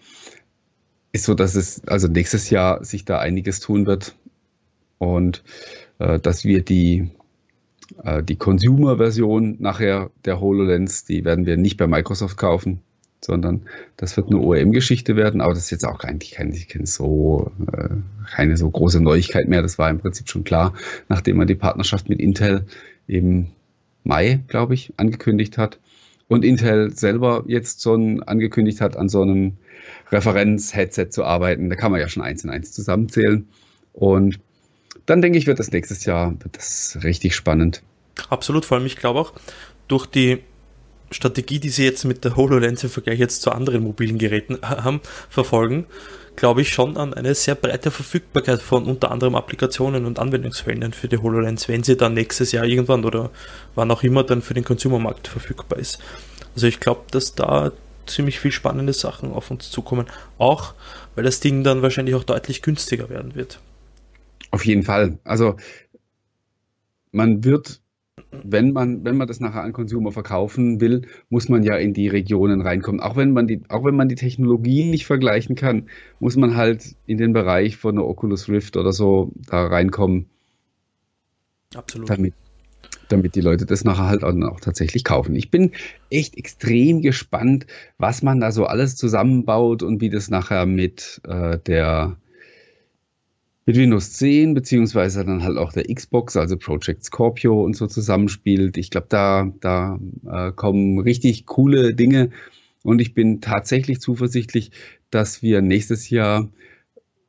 [1.11, 4.15] ist so, dass es also nächstes Jahr sich da einiges tun wird
[4.97, 5.43] und
[5.99, 7.11] äh, dass wir die,
[8.03, 12.81] äh, die Consumer-Version nachher der HoloLens, die werden wir nicht bei Microsoft kaufen,
[13.21, 13.61] sondern
[13.97, 17.89] das wird eine OEM-Geschichte werden, aber das ist jetzt auch eigentlich keine, keine, so, äh,
[18.35, 19.61] keine so große Neuigkeit mehr.
[19.61, 20.73] Das war im Prinzip schon klar,
[21.07, 22.65] nachdem man die Partnerschaft mit Intel
[23.07, 23.47] im
[24.03, 25.79] Mai, glaube ich, angekündigt hat
[26.27, 29.53] und Intel selber jetzt ein, angekündigt hat, an so einem
[30.11, 31.69] Referenz-Headset zu arbeiten.
[31.69, 33.47] Da kann man ja schon eins in eins zusammenzählen.
[33.93, 34.39] Und
[35.05, 37.83] dann denke ich, wird das nächstes Jahr wird das richtig spannend.
[38.29, 39.33] Absolut, vor allem ich glaube auch,
[39.87, 40.39] durch die
[41.11, 45.01] Strategie, die sie jetzt mit der HoloLens im Vergleich jetzt zu anderen mobilen Geräten haben,
[45.29, 45.85] verfolgen,
[46.35, 51.07] glaube ich schon an eine sehr breite Verfügbarkeit von unter anderem Applikationen und Anwendungsfällen für
[51.07, 53.31] die HoloLens, wenn sie dann nächstes Jahr irgendwann oder
[53.75, 55.99] wann auch immer dann für den Consumermarkt verfügbar ist.
[56.53, 57.71] Also ich glaube, dass da
[58.05, 60.73] ziemlich viel spannende Sachen auf uns zukommen, auch
[61.15, 63.59] weil das Ding dann wahrscheinlich auch deutlich günstiger werden wird.
[64.51, 65.17] Auf jeden Fall.
[65.23, 65.55] Also
[67.11, 67.81] man wird
[68.43, 72.07] wenn man, wenn man das nachher an Consumer verkaufen will, muss man ja in die
[72.07, 73.01] Regionen reinkommen.
[73.01, 76.95] Auch wenn man die, auch wenn man die Technologien nicht vergleichen kann, muss man halt
[77.05, 80.27] in den Bereich von der Oculus Rift oder so da reinkommen.
[81.75, 82.09] Absolut.
[82.09, 82.33] Damit,
[83.09, 85.35] damit die Leute das nachher halt auch, auch tatsächlich kaufen.
[85.35, 85.71] Ich bin
[86.09, 87.67] echt extrem gespannt,
[87.97, 92.17] was man da so alles zusammenbaut und wie das nachher mit äh, der
[93.65, 98.77] mit Windows 10 beziehungsweise dann halt auch der Xbox, also Project Scorpio und so zusammenspielt.
[98.77, 99.99] Ich glaube, da, da
[100.29, 102.29] äh, kommen richtig coole Dinge
[102.83, 104.71] und ich bin tatsächlich zuversichtlich,
[105.09, 106.49] dass wir nächstes Jahr,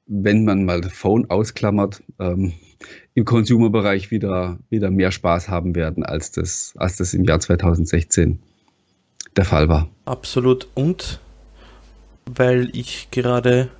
[0.06, 2.52] wenn man mal Phone ausklammert, ähm,
[3.14, 8.38] im Consumer-Bereich wieder, wieder mehr Spaß haben werden, als das, als das im Jahr 2016
[9.34, 9.88] der Fall war.
[10.04, 10.68] Absolut.
[10.74, 11.20] Und
[12.26, 13.70] weil ich gerade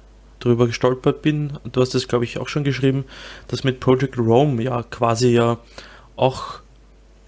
[0.40, 3.04] drüber gestolpert bin, du hast es glaube ich auch schon geschrieben,
[3.48, 5.58] dass mit Project Rome ja quasi ja
[6.16, 6.60] auch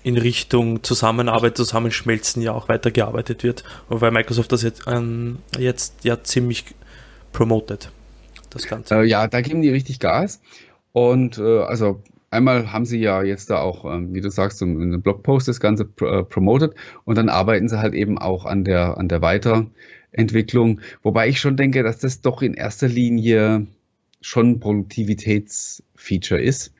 [0.02, 6.22] in Richtung Zusammenarbeit, Zusammenschmelzen ja auch weitergearbeitet wird, weil Microsoft das jetzt, ähm, jetzt ja
[6.22, 6.64] ziemlich
[7.32, 7.90] promotet,
[8.50, 8.94] das Ganze.
[8.94, 10.40] Äh, ja, da geben die richtig Gas.
[10.92, 14.80] Und äh, also einmal haben sie ja jetzt da auch, ähm, wie du sagst, in
[14.80, 18.98] einem Blogpost das Ganze äh, promoted und dann arbeiten sie halt eben auch an der,
[18.98, 19.20] an der
[20.12, 23.66] Weiterentwicklung, wobei ich schon denke, dass das doch in erster Linie
[24.20, 26.72] schon ein Produktivitätsfeature ist.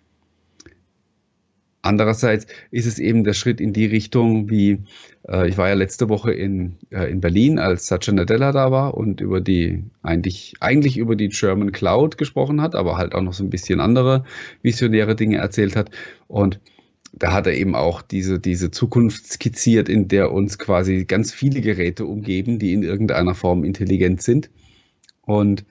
[1.81, 4.81] Andererseits ist es eben der Schritt in die Richtung, wie
[5.29, 8.95] äh, ich war ja letzte Woche in, äh, in Berlin, als Satya Nadella da war
[8.95, 13.33] und über die eigentlich, eigentlich über die German Cloud gesprochen hat, aber halt auch noch
[13.33, 14.25] so ein bisschen andere
[14.61, 15.91] visionäre Dinge erzählt hat.
[16.27, 16.61] Und
[17.19, 21.61] da hat er eben auch diese, diese Zukunft skizziert, in der uns quasi ganz viele
[21.61, 24.51] Geräte umgeben, die in irgendeiner Form intelligent sind.
[25.23, 25.65] Und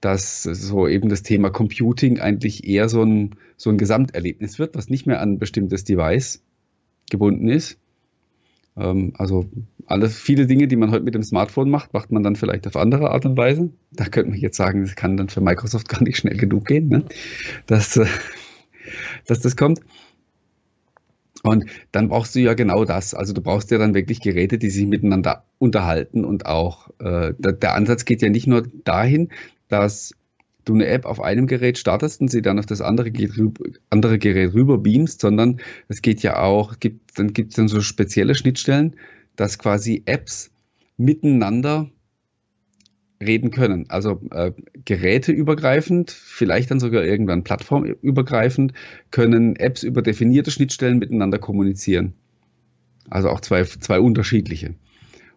[0.00, 4.88] dass so eben das Thema Computing eigentlich eher so ein, so ein Gesamterlebnis wird, was
[4.88, 6.42] nicht mehr an ein bestimmtes Device
[7.10, 7.78] gebunden ist.
[8.76, 9.46] Ähm, also
[9.86, 12.76] alle viele Dinge, die man heute mit dem Smartphone macht, macht man dann vielleicht auf
[12.76, 13.70] andere Art und Weise.
[13.92, 16.88] Da könnte man jetzt sagen, das kann dann für Microsoft gar nicht schnell genug gehen,
[16.88, 17.04] ne?
[17.66, 18.06] dass, äh,
[19.26, 19.80] dass das kommt.
[21.42, 23.14] Und dann brauchst du ja genau das.
[23.14, 27.74] Also du brauchst ja dann wirklich Geräte, die sich miteinander unterhalten und auch äh, der,
[27.74, 29.28] Ansatz geht ja nicht nur dahin,
[29.68, 30.14] dass
[30.64, 33.10] du eine App auf einem Gerät startest und sie dann auf das andere,
[33.90, 37.80] andere Gerät rüber beamst, sondern es geht ja auch, gibt, dann gibt es dann so
[37.80, 38.94] spezielle Schnittstellen,
[39.34, 40.50] dass quasi Apps
[40.96, 41.90] miteinander
[43.26, 43.86] reden können.
[43.88, 44.52] Also äh,
[44.84, 48.72] geräteübergreifend, vielleicht dann sogar irgendwann plattformübergreifend,
[49.10, 52.14] können Apps über definierte Schnittstellen miteinander kommunizieren.
[53.10, 54.74] Also auch zwei, zwei unterschiedliche.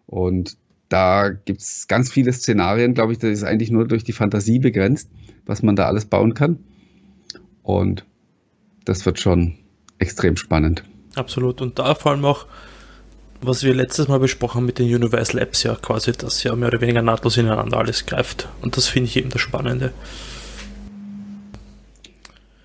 [0.06, 0.56] Und
[0.88, 4.58] da gibt es ganz viele Szenarien, glaube ich, das ist eigentlich nur durch die Fantasie
[4.58, 5.10] begrenzt,
[5.44, 6.58] was man da alles bauen kann.
[7.62, 8.04] Und
[8.84, 9.54] das wird schon
[9.98, 10.84] extrem spannend.
[11.16, 11.60] Absolut.
[11.60, 12.46] Und da vor allem auch,
[13.46, 16.68] was wir letztes Mal besprochen haben mit den Universal Apps, ja quasi, dass ja mehr
[16.68, 18.48] oder weniger nahtlos ineinander alles greift.
[18.60, 19.92] Und das finde ich eben das Spannende.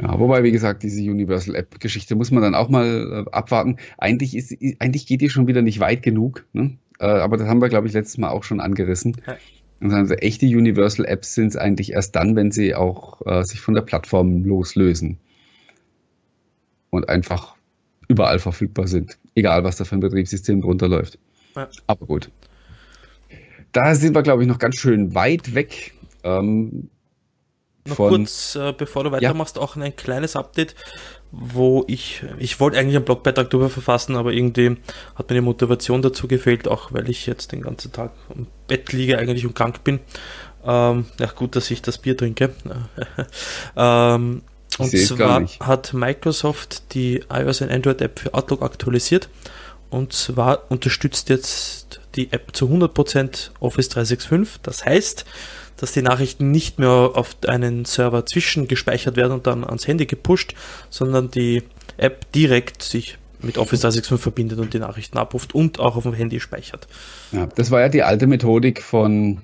[0.01, 3.77] Ja, wobei, wie gesagt, diese Universal App-Geschichte muss man dann auch mal äh, abwarten.
[3.99, 6.45] Eigentlich, ist, eigentlich geht die schon wieder nicht weit genug.
[6.53, 6.77] Ne?
[6.99, 9.21] Äh, aber das haben wir, glaube ich, letztes Mal auch schon angerissen.
[9.27, 9.37] Ja.
[9.95, 13.73] Also echte Universal Apps sind es eigentlich erst dann, wenn sie auch äh, sich von
[13.73, 15.17] der Plattform loslösen
[16.91, 17.55] und einfach
[18.11, 21.17] überall verfügbar sind, egal was da für ein Betriebssystem drunter läuft.
[21.55, 21.69] Ja.
[21.87, 22.29] Aber gut.
[23.71, 25.93] Da sind wir, glaube ich, noch ganz schön weit weg.
[26.23, 26.89] Ähm,
[27.87, 29.61] noch von, kurz, äh, bevor du weitermachst, ja.
[29.61, 30.75] auch ein kleines Update
[31.31, 34.77] wo ich, ich wollte eigentlich einen Blogbeitrag darüber verfassen, aber irgendwie
[35.15, 38.91] hat mir die Motivation dazu gefehlt, auch weil ich jetzt den ganzen Tag im Bett
[38.91, 40.01] liege eigentlich und krank bin.
[40.65, 42.53] Ähm, ja, gut, dass ich das Bier trinke.
[43.77, 44.41] ähm,
[44.77, 49.29] und zwar hat Microsoft die iOS und Android App für Outlook aktualisiert.
[49.89, 54.61] Und zwar unterstützt jetzt die App zu 100% Office 365.
[54.63, 55.25] Das heißt,
[55.77, 60.53] dass die Nachrichten nicht mehr auf einen Server zwischengespeichert werden und dann ans Handy gepusht,
[60.89, 61.63] sondern die
[61.97, 66.13] App direkt sich mit Office 365 verbindet und die Nachrichten abruft und auch auf dem
[66.13, 66.87] Handy speichert.
[67.31, 69.41] Ja, das war ja die alte Methodik von,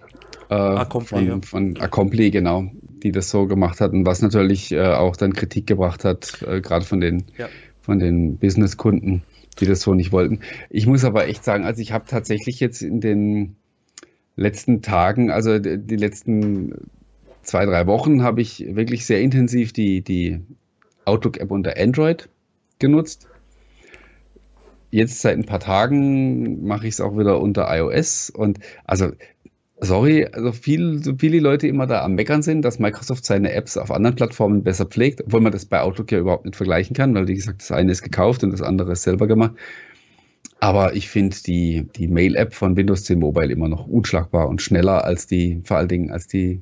[0.49, 2.69] äh, Accompli, von, von Accompli, genau,
[3.03, 6.61] die das so gemacht hat und was natürlich äh, auch dann Kritik gebracht hat, äh,
[6.61, 7.47] gerade von den, ja.
[7.81, 9.23] von den Businesskunden,
[9.59, 10.39] die das so nicht wollten.
[10.69, 13.55] Ich muss aber echt sagen, also ich habe tatsächlich jetzt in den
[14.35, 16.89] letzten Tagen, also die letzten
[17.41, 20.41] zwei, drei Wochen, habe ich wirklich sehr intensiv die, die
[21.05, 22.29] Outlook-App unter Android
[22.79, 23.27] genutzt.
[24.89, 29.11] Jetzt seit ein paar Tagen mache ich es auch wieder unter iOS und also
[29.79, 33.77] sorry, also viel, so viele Leute immer da am Meckern sind, dass Microsoft seine Apps
[33.77, 37.13] auf anderen Plattformen besser pflegt, obwohl man das bei Outlook ja überhaupt nicht vergleichen kann,
[37.13, 39.53] weil wie gesagt, das eine ist gekauft und das andere ist selber gemacht.
[40.59, 45.03] Aber ich finde die, die Mail-App von Windows 10 Mobile immer noch unschlagbar und schneller
[45.03, 46.61] als die, vor allen Dingen als die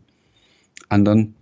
[0.89, 1.35] anderen.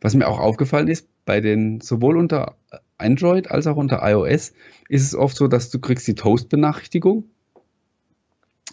[0.00, 2.56] Was mir auch aufgefallen ist, bei den, sowohl unter
[2.98, 4.52] Android als auch unter iOS,
[4.88, 7.24] ist es oft so, dass du kriegst die Toast-Benachrichtigung,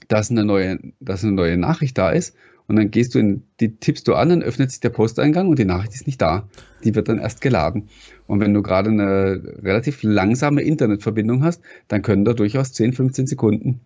[0.09, 2.35] dass eine neue, dass eine neue Nachricht da ist
[2.67, 5.57] und dann gehst du in, die tippst du an, dann öffnet sich der Posteingang und
[5.57, 6.47] die Nachricht ist nicht da.
[6.83, 7.89] Die wird dann erst geladen.
[8.27, 13.25] Und wenn du gerade eine relativ langsame Internetverbindung hast, dann können da durchaus 10, 15
[13.25, 13.79] Sekunden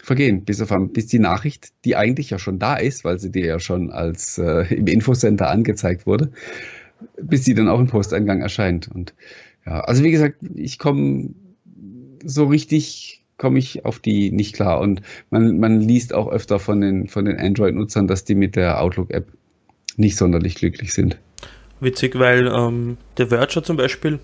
[0.00, 3.46] vergehen, bis, auf, bis die Nachricht, die eigentlich ja schon da ist, weil sie dir
[3.46, 6.30] ja schon als äh, im Infocenter angezeigt wurde,
[7.20, 8.86] bis sie dann auch im Posteingang erscheint.
[8.86, 9.12] Und
[9.66, 11.30] ja, also wie gesagt, ich komme
[12.24, 14.80] so richtig komme ich auf die nicht klar.
[14.80, 15.00] Und
[15.30, 19.26] man, man liest auch öfter von den, von den Android-Nutzern, dass die mit der Outlook-App
[19.96, 21.18] nicht sonderlich glücklich sind.
[21.80, 24.18] Witzig, weil ähm, der Verger zum Beispiel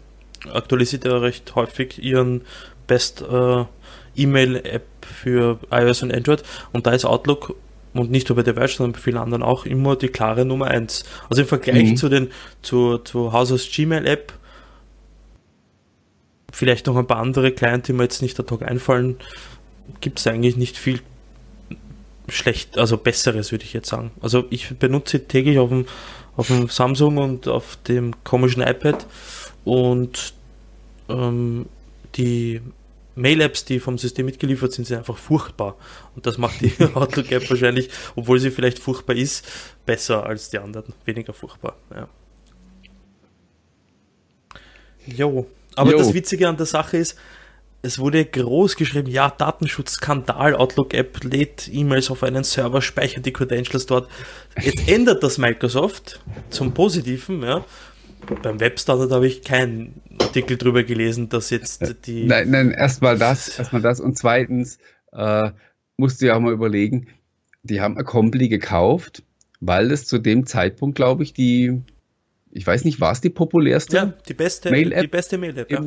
[0.53, 2.43] aktualisiert ja recht häufig ihren
[2.87, 3.65] Best äh,
[4.17, 7.57] E-Mail-App für iOS und Android und da ist Outlook
[7.95, 10.67] und nicht nur bei der Verge, sondern bei vielen anderen auch immer die klare Nummer
[10.67, 11.05] 1.
[11.31, 11.97] Also im Vergleich mhm.
[11.97, 12.29] zu den
[12.61, 14.35] zu, zu Hauses Gmail-App
[16.57, 19.19] vielleicht noch ein paar andere Client, die mir jetzt nicht ad hoc einfallen,
[20.01, 21.01] gibt es eigentlich nicht viel
[22.29, 24.11] schlecht, also besseres würde ich jetzt sagen.
[24.23, 25.85] Also ich benutze täglich auf dem,
[26.35, 29.07] auf dem Samsung und auf dem komischen iPad
[29.65, 30.33] und
[31.11, 31.67] ähm,
[32.15, 32.63] die
[33.17, 35.77] Mail-Apps, die vom System mitgeliefert sind, sind einfach furchtbar.
[36.15, 39.47] Und das macht die Outlook-App wahrscheinlich, obwohl sie vielleicht furchtbar ist,
[39.85, 40.95] besser als die anderen.
[41.05, 41.77] Weniger furchtbar.
[41.95, 42.09] Ja.
[45.07, 45.47] Jo.
[45.77, 45.99] Aber jo.
[45.99, 47.17] das Witzige an der Sache ist,
[47.83, 53.87] es wurde groß geschrieben, ja, Datenschutzskandal, Outlook-App lädt E-Mails auf einen Server, speichert die Credentials
[53.87, 54.11] dort.
[54.61, 57.65] Jetzt ändert das Microsoft zum Positiven, ja.
[58.43, 62.25] Beim Webstandard habe ich keinen Artikel drüber gelesen, dass jetzt die.
[62.25, 64.01] Nein, nein erstmal das, erstmal das.
[64.01, 64.79] Und zweitens
[65.13, 65.51] äh,
[65.97, 67.07] musst du ja auch mal überlegen,
[67.63, 69.23] die haben Accompli gekauft,
[69.61, 71.83] weil es zu dem Zeitpunkt, glaube ich, die,
[72.57, 73.97] ich weiß nicht, war es die populärste?
[73.97, 75.03] Ja, die beste Mail-App.
[75.03, 75.85] Die beste Mail-App, ja.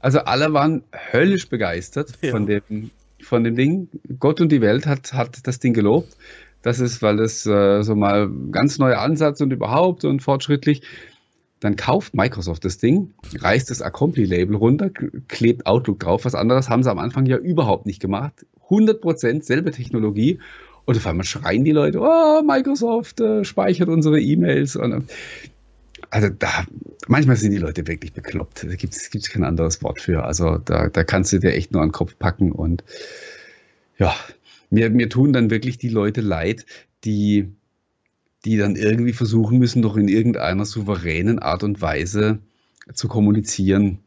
[0.00, 2.30] Also alle waren höllisch begeistert ja.
[2.30, 3.88] von, dem, von dem Ding.
[4.18, 6.16] Gott und die Welt hat, hat das Ding gelobt.
[6.62, 10.82] Das ist, weil das äh, so mal ganz neuer Ansatz und überhaupt und fortschrittlich.
[11.58, 14.90] Dann kauft Microsoft das Ding, reißt das Accompli-Label runter,
[15.28, 16.24] klebt Outlook drauf.
[16.24, 18.46] Was anderes haben sie am Anfang ja überhaupt nicht gemacht.
[18.68, 20.38] 100% selbe Technologie.
[20.84, 24.74] Und auf einmal schreien die Leute, oh, Microsoft äh, speichert unsere E-Mails.
[24.74, 25.00] Und, äh,
[26.12, 26.66] also da,
[27.08, 28.64] manchmal sind die Leute wirklich bekloppt.
[28.64, 30.24] Da gibt es kein anderes Wort für.
[30.24, 32.52] Also da, da kannst du dir echt nur an den Kopf packen.
[32.52, 32.84] Und
[33.98, 34.14] ja,
[34.70, 36.66] mir, mir tun dann wirklich die Leute leid,
[37.04, 37.48] die
[38.44, 42.40] die dann irgendwie versuchen müssen, doch in irgendeiner souveränen Art und Weise
[42.92, 43.98] zu kommunizieren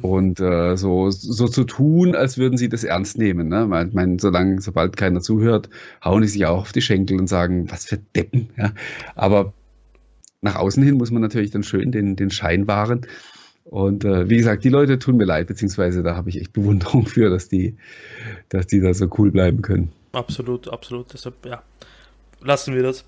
[0.00, 3.48] und äh, so, so zu tun, als würden sie das ernst nehmen.
[3.48, 3.62] Ne?
[3.88, 5.68] Ich meine, solange, sobald keiner zuhört,
[6.04, 8.50] hauen die sich auch auf die Schenkel und sagen, was für Deppen.
[8.56, 8.72] Ja?
[9.14, 9.52] Aber
[10.42, 13.06] nach außen hin muss man natürlich dann schön den, den Schein wahren.
[13.64, 17.06] Und äh, wie gesagt, die Leute tun mir leid, beziehungsweise da habe ich echt Bewunderung
[17.06, 17.76] für, dass die,
[18.48, 19.92] dass die da so cool bleiben können.
[20.12, 21.12] Absolut, absolut.
[21.12, 21.62] Deshalb, ja,
[22.40, 23.04] lassen wir das.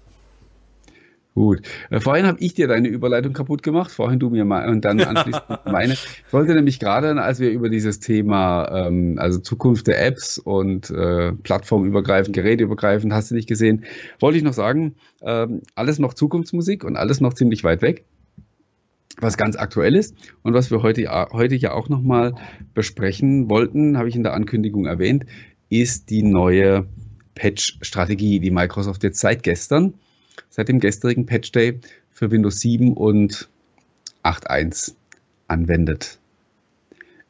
[1.34, 1.62] Gut.
[1.88, 5.00] Äh, vorhin habe ich dir deine Überleitung kaputt gemacht, vorhin du mir mal und dann
[5.00, 5.94] anschließend meine.
[5.94, 10.90] Ich wollte nämlich gerade, als wir über dieses Thema, ähm, also Zukunft der Apps und
[10.90, 13.84] äh, plattformübergreifend, geräteübergreifend, hast du nicht gesehen,
[14.20, 18.04] wollte ich noch sagen, ähm, alles noch Zukunftsmusik und alles noch ziemlich weit weg.
[19.18, 22.34] Was ganz aktuell ist und was wir heute, heute ja auch nochmal
[22.74, 25.24] besprechen wollten, habe ich in der Ankündigung erwähnt,
[25.70, 26.86] ist die neue
[27.34, 29.94] Patch-Strategie, die Microsoft jetzt seit gestern
[30.52, 33.48] seit dem gestrigen Patch Day für Windows 7 und
[34.22, 34.94] 8.1
[35.48, 36.18] anwendet.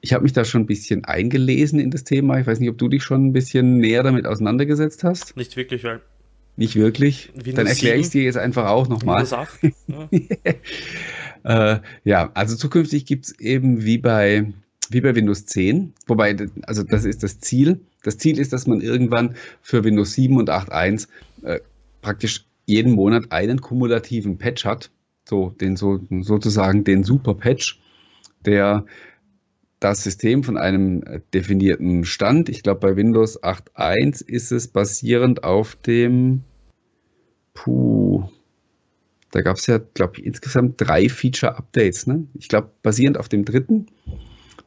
[0.01, 2.41] Ich habe mich da schon ein bisschen eingelesen in das Thema.
[2.41, 5.37] Ich weiß nicht, ob du dich schon ein bisschen näher damit auseinandergesetzt hast.
[5.37, 6.01] Nicht wirklich, weil.
[6.57, 7.31] Nicht wirklich?
[7.35, 9.25] Windows Dann erkläre ich es dir jetzt einfach auch nochmal.
[9.25, 10.09] Ja.
[11.77, 14.53] äh, ja, also zukünftig gibt es eben wie bei,
[14.91, 17.81] wie bei Windows 10, wobei, also das ist das Ziel.
[18.03, 21.07] Das Ziel ist, dass man irgendwann für Windows 7 und 8.1
[21.45, 21.61] äh,
[22.03, 24.91] praktisch jeden Monat einen kumulativen Patch hat,
[25.29, 27.81] so den so, sozusagen den Super Patch,
[28.45, 28.87] der
[29.79, 31.03] das System von einem
[31.35, 36.45] definierten Stand, ich glaube bei Windows 8.1 ist es basierend auf dem,
[37.53, 38.29] puh,
[39.33, 42.07] da gab es ja, glaube ich, insgesamt drei Feature-Updates.
[42.07, 42.27] Ne?
[42.35, 43.87] Ich glaube, basierend auf dem dritten,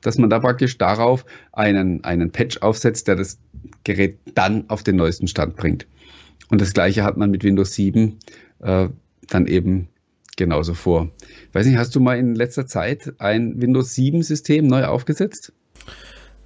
[0.01, 3.39] dass man da praktisch darauf einen, einen Patch aufsetzt, der das
[3.83, 5.87] Gerät dann auf den neuesten Stand bringt.
[6.49, 8.19] Und das gleiche hat man mit Windows 7
[8.59, 8.89] äh,
[9.27, 9.89] dann eben
[10.37, 11.09] genauso vor.
[11.49, 15.53] Ich weiß nicht, hast du mal in letzter Zeit ein Windows 7 System neu aufgesetzt?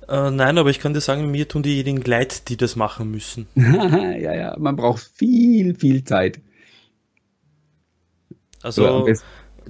[0.08, 3.48] Äh, nein, aber ich kann dir sagen, mir tun diejenigen leid, die das machen müssen.
[3.56, 6.40] ja, ja, man braucht viel, viel Zeit.
[8.62, 9.08] Also,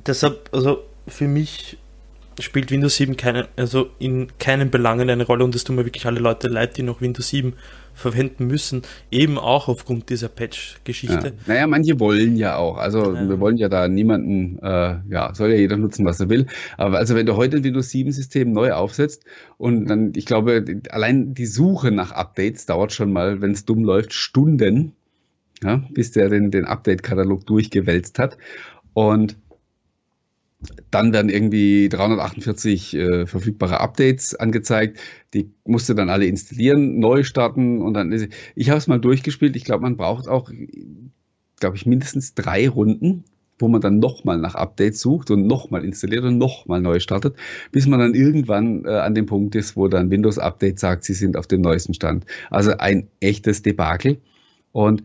[0.05, 1.78] deshalb, also für mich
[2.41, 6.05] spielt Windows 7 keine, also in keinen Belangen eine Rolle und es tun mir wirklich
[6.05, 7.53] alle Leute leid, die noch Windows 7
[7.93, 8.81] verwenden müssen,
[9.11, 11.27] eben auch aufgrund dieser Patch-Geschichte.
[11.27, 11.33] Ja.
[11.45, 12.77] Naja, manche wollen ja auch.
[12.77, 13.27] Also ja.
[13.27, 16.47] wir wollen ja da niemanden, äh, ja, soll ja jeder nutzen, was er will.
[16.77, 19.25] Aber also wenn du heute ein Windows 7-System neu aufsetzt
[19.57, 23.83] und dann, ich glaube, allein die Suche nach Updates dauert schon mal, wenn es dumm
[23.83, 24.93] läuft, Stunden,
[25.61, 28.37] ja, bis der den, den Update-Katalog durchgewälzt hat.
[28.93, 29.35] Und
[30.91, 34.99] dann werden irgendwie 348 äh, verfügbare Updates angezeigt.
[35.34, 38.12] Die musste dann alle installieren, neu starten und dann.
[38.55, 39.55] Ich habe es mal durchgespielt.
[39.55, 40.51] Ich glaube, man braucht auch,
[41.60, 43.24] glaube ich, mindestens drei Runden,
[43.57, 47.36] wo man dann nochmal nach Updates sucht und nochmal installiert und nochmal neu startet,
[47.72, 51.14] bis man dann irgendwann äh, an dem Punkt ist, wo dann Windows Update sagt, sie
[51.14, 52.26] sind auf dem neuesten Stand.
[52.49, 54.18] Also ein echtes Debakel.
[54.74, 55.03] Und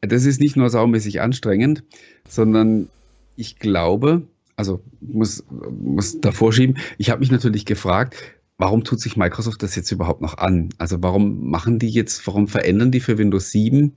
[0.00, 1.84] das ist nicht nur saumäßig anstrengend,
[2.26, 2.88] sondern
[3.36, 4.22] ich glaube,
[4.62, 8.14] also muss, muss davor schieben, ich habe mich natürlich gefragt,
[8.58, 10.68] warum tut sich Microsoft das jetzt überhaupt noch an?
[10.78, 13.96] Also warum machen die jetzt, warum verändern die für Windows 7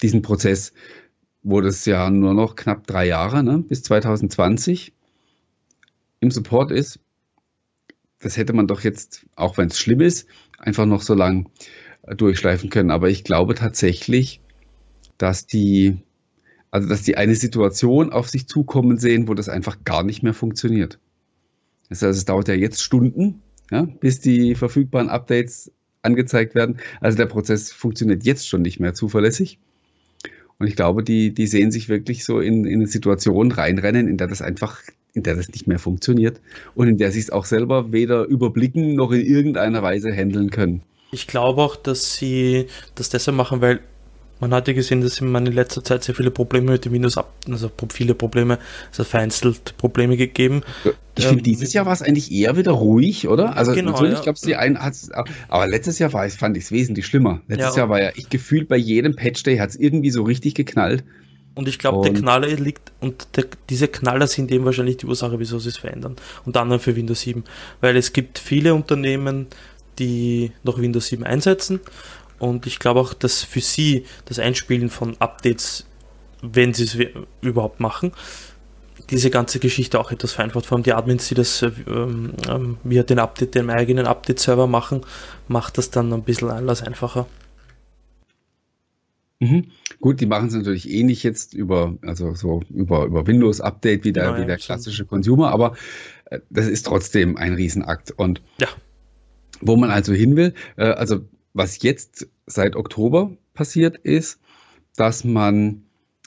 [0.00, 0.72] diesen Prozess,
[1.42, 4.94] wo das ja nur noch knapp drei Jahre ne, bis 2020
[6.20, 6.98] im Support ist?
[8.20, 10.26] Das hätte man doch jetzt, auch wenn es schlimm ist,
[10.58, 11.50] einfach noch so lang
[12.16, 12.90] durchschleifen können.
[12.90, 14.40] Aber ich glaube tatsächlich,
[15.18, 15.98] dass die
[16.70, 20.34] also, dass die eine Situation auf sich zukommen sehen, wo das einfach gar nicht mehr
[20.34, 20.98] funktioniert.
[21.88, 25.70] Das heißt, es dauert ja jetzt Stunden, ja, bis die verfügbaren Updates
[26.02, 26.78] angezeigt werden.
[27.00, 29.58] Also der Prozess funktioniert jetzt schon nicht mehr zuverlässig.
[30.58, 34.16] Und ich glaube, die, die sehen sich wirklich so in, in eine Situation reinrennen, in
[34.16, 34.80] der das einfach,
[35.12, 36.40] in der das nicht mehr funktioniert
[36.74, 40.82] und in der sie es auch selber weder überblicken noch in irgendeiner Weise handeln können.
[41.12, 43.80] Ich glaube auch, dass sie das deshalb machen, weil
[44.40, 47.16] man hat ja gesehen, dass man in letzter Zeit sehr viele Probleme mit dem Windows
[47.16, 48.58] ab, also viele Probleme,
[48.90, 50.62] also vereinzelt Probleme gegeben.
[51.16, 53.56] Ich ähm, finde, dieses Jahr war es eigentlich eher wieder ruhig, oder?
[53.56, 54.24] Also genau, natürlich ja.
[54.24, 57.40] gab es die einen, aber letztes Jahr war, fand ich es wesentlich schlimmer.
[57.48, 60.54] Letztes ja, Jahr war ja, ich gefühlt bei jedem Patch-Day hat es irgendwie so richtig
[60.54, 61.04] geknallt.
[61.54, 65.38] Und ich glaube, der Knaller liegt, und der, diese Knaller sind eben wahrscheinlich die Ursache,
[65.38, 66.16] wieso sie es verändern.
[66.44, 67.44] Unter anderem für Windows 7.
[67.80, 69.46] Weil es gibt viele Unternehmen,
[69.98, 71.80] die noch Windows 7 einsetzen
[72.38, 75.86] und ich glaube auch, dass für sie das Einspielen von Updates,
[76.42, 76.98] wenn sie es
[77.40, 78.12] überhaupt machen,
[79.10, 80.66] diese ganze Geschichte auch etwas vereinfacht.
[80.66, 85.02] Vor allem die Admins, die das ähm, ähm, via den Update, dem eigenen Update-Server machen,
[85.48, 87.26] macht das dann ein bisschen alles einfacher.
[89.38, 89.66] Mhm.
[90.00, 94.04] Gut, die machen es natürlich ähnlich eh jetzt über, also so über, über Windows Update
[94.04, 95.76] wie der, genau, wie der klassische Consumer, aber
[96.26, 98.12] äh, das ist trotzdem ein Riesenakt.
[98.12, 98.68] Und ja.
[99.60, 101.20] wo man also hin will, äh, also
[101.56, 104.40] was jetzt seit Oktober passiert ist,
[104.94, 105.84] dass man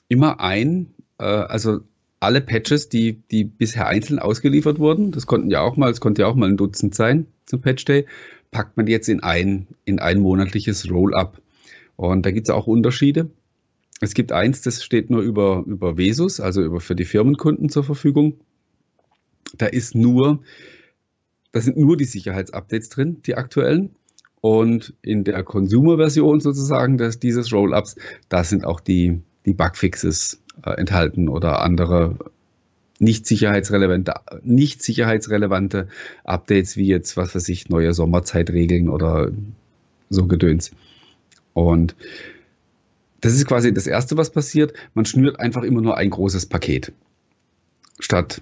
[0.07, 0.88] immer ein,
[1.19, 1.82] äh, also
[2.19, 6.23] alle Patches, die, die bisher einzeln ausgeliefert wurden, das konnten ja auch mal, es konnte
[6.23, 8.07] ja auch mal ein Dutzend sein zum Patch Day,
[8.49, 11.39] packt man jetzt in ein, in ein monatliches Roll-up.
[11.95, 13.30] Und da gibt es auch Unterschiede.
[14.01, 17.84] Es gibt eins, das steht nur über, über Vesus, also über für die Firmenkunden zur
[17.84, 18.39] Verfügung.
[19.57, 20.41] Da ist nur,
[21.51, 23.95] da sind nur die Sicherheitsupdates drin, die aktuellen.
[24.41, 27.95] Und in der Consumer-Version sozusagen des, dieses Rollups,
[28.29, 32.15] da sind auch die, die Bugfixes äh, enthalten oder andere
[32.99, 34.13] nicht sicherheitsrelevante,
[34.43, 35.87] nicht sicherheitsrelevante
[36.25, 39.31] Updates, wie jetzt, was weiß ich, neue Sommerzeitregeln oder
[40.09, 40.71] so Gedöns.
[41.53, 41.95] Und
[43.21, 44.73] das ist quasi das Erste, was passiert.
[44.93, 46.91] Man schnürt einfach immer nur ein großes Paket
[47.99, 48.41] statt,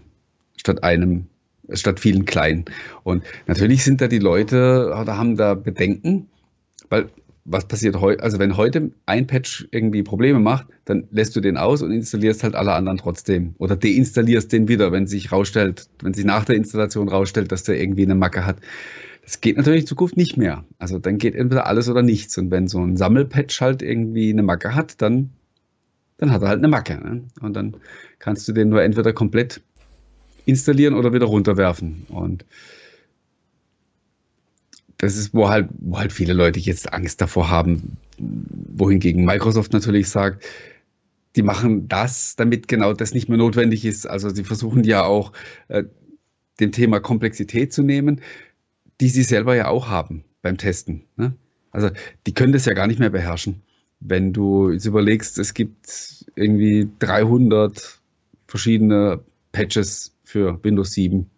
[0.56, 1.28] statt einem
[1.74, 2.66] statt vielen kleinen.
[3.04, 6.28] Und natürlich sind da die Leute oder haben da Bedenken,
[6.90, 7.10] weil
[7.50, 11.56] was passiert heute, also wenn heute ein Patch irgendwie Probleme macht, dann lässt du den
[11.56, 13.56] aus und installierst halt alle anderen trotzdem.
[13.58, 17.80] Oder deinstallierst den wieder, wenn sich rausstellt, wenn sich nach der Installation rausstellt, dass der
[17.80, 18.58] irgendwie eine Macke hat.
[19.24, 20.66] Das geht natürlich in Zukunft nicht mehr.
[20.78, 22.38] Also dann geht entweder alles oder nichts.
[22.38, 25.30] Und wenn so ein Sammelpatch halt irgendwie eine Macke hat, dann,
[26.18, 26.96] dann hat er halt eine Macke.
[26.96, 27.24] Ne?
[27.42, 27.78] Und dann
[28.20, 29.62] kannst du den nur entweder komplett
[30.48, 32.06] installieren oder wieder runterwerfen.
[32.10, 32.46] Und
[34.98, 40.10] das ist, wo halt, wo halt viele Leute jetzt Angst davor haben, wohingegen Microsoft natürlich
[40.10, 40.44] sagt,
[41.36, 44.08] die machen das, damit genau das nicht mehr notwendig ist.
[44.08, 45.34] Also sie versuchen ja auch
[45.68, 45.84] äh,
[46.60, 48.22] dem Thema Komplexität zu nehmen,
[49.00, 51.04] die sie selber ja auch haben beim Testen.
[51.16, 51.36] Ne?
[51.72, 51.90] Also
[52.26, 53.62] die können das ja gar nicht mehr beherrschen.
[54.00, 58.00] Wenn du jetzt überlegst, es gibt irgendwie 300
[58.48, 59.20] verschiedene
[59.52, 61.30] Patches für Windows 7.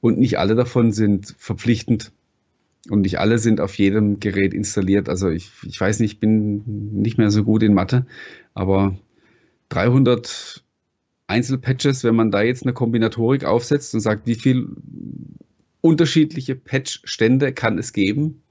[0.00, 2.10] Und nicht alle davon sind verpflichtend
[2.88, 5.08] und nicht alle sind auf jedem Gerät installiert.
[5.08, 6.62] Also ich, ich weiß nicht, ich bin
[7.02, 8.06] nicht mehr so gut in Mathe,
[8.54, 8.96] aber
[9.68, 10.64] 300
[11.26, 14.68] Einzelpatches, wenn man da jetzt eine Kombinatorik aufsetzt und sagt, wie viel
[15.82, 18.42] unterschiedliche Patch-Stände kann es geben,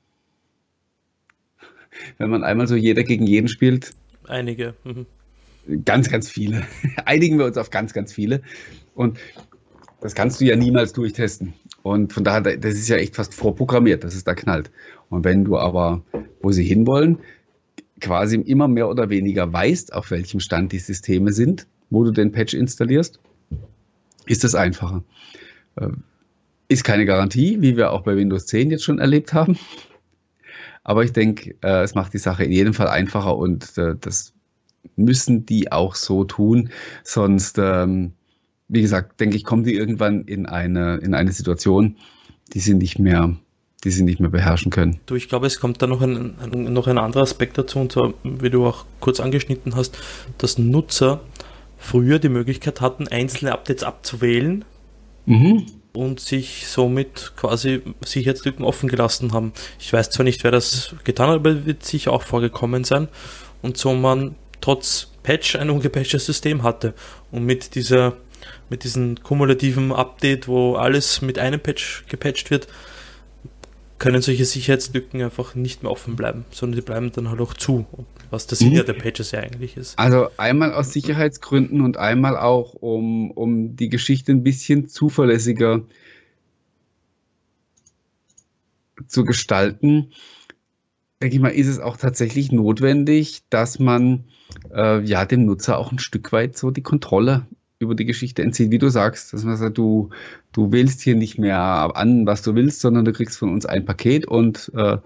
[2.20, 3.92] wenn man einmal so jeder gegen jeden spielt.
[4.28, 4.76] Einige.
[4.84, 5.06] Mhm.
[5.84, 6.68] Ganz, ganz viele.
[7.06, 8.44] Einigen wir uns auf ganz, ganz viele.
[8.96, 9.20] Und
[10.02, 11.54] das kannst du ja niemals durchtesten.
[11.84, 14.72] Und von daher, das ist ja echt fast vorprogrammiert, dass es da knallt.
[15.10, 16.02] Und wenn du aber,
[16.42, 17.20] wo sie hinwollen,
[18.02, 22.32] quasi immer mehr oder weniger weißt, auf welchem Stand die Systeme sind, wo du den
[22.32, 23.20] Patch installierst,
[24.26, 25.04] ist das einfacher.
[25.76, 25.90] Äh,
[26.68, 29.58] ist keine Garantie, wie wir auch bei Windows 10 jetzt schon erlebt haben.
[30.84, 34.34] Aber ich denke, äh, es macht die Sache in jedem Fall einfacher und äh, das
[34.96, 36.70] müssen die auch so tun.
[37.04, 38.14] Sonst, ähm,
[38.68, 41.98] wie gesagt, denke ich, kommen die irgendwann in eine, in eine Situation,
[42.54, 43.36] die sie nicht mehr,
[43.84, 45.00] die sie nicht mehr beherrschen können.
[45.06, 47.92] Du, ich glaube, es kommt da noch ein, ein, noch ein anderer Aspekt dazu, und
[47.92, 49.98] zwar, wie du auch kurz angeschnitten hast,
[50.38, 51.22] dass Nutzer
[51.78, 54.66] früher die Möglichkeit hatten, einzelne Updates abzuwählen
[55.26, 55.68] mhm.
[55.94, 59.54] und sich somit quasi Sicherheitslücken offen gelassen haben.
[59.80, 63.08] Ich weiß zwar nicht, wer das getan hat, aber wird sicher auch vorgekommen sein.
[63.62, 66.94] Und so man trotz Patch ein ungepatchtes System hatte.
[67.32, 68.14] Und mit dieser,
[68.70, 72.68] mit diesem kumulativen Update, wo alles mit einem Patch gepatcht wird,
[73.98, 77.86] können solche Sicherheitslücken einfach nicht mehr offen bleiben, sondern die bleiben dann halt auch zu,
[78.30, 78.86] was der Sinn mhm.
[78.86, 79.98] der Patches ja eigentlich ist.
[79.98, 85.82] Also einmal aus Sicherheitsgründen und einmal auch, um, um die Geschichte ein bisschen zuverlässiger
[89.08, 90.12] zu gestalten,
[91.22, 94.26] denke ich mal, ist es auch tatsächlich notwendig, dass man
[94.74, 97.48] äh, ja dem Nutzer auch ein Stück weit so die Kontrolle
[97.80, 100.10] über die Geschichte entzieht, wie du sagst, dass man sagt, du,
[100.54, 103.86] du wählst hier nicht mehr an, was du willst, sondern du kriegst von uns ein
[103.86, 104.98] Paket und äh,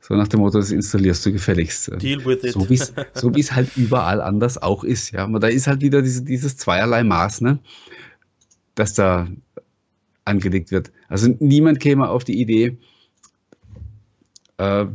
[0.00, 1.90] so nach dem Motto, das installierst du gefälligst.
[2.00, 2.52] Deal with it.
[2.52, 5.10] So wie so es halt überall anders auch ist.
[5.10, 7.58] Ja, aber da ist halt wieder diese, dieses zweierlei Maß, ne,
[8.74, 9.28] dass da
[10.24, 10.92] angelegt wird.
[11.08, 12.78] Also niemand käme auf die Idee,
[14.58, 14.86] äh,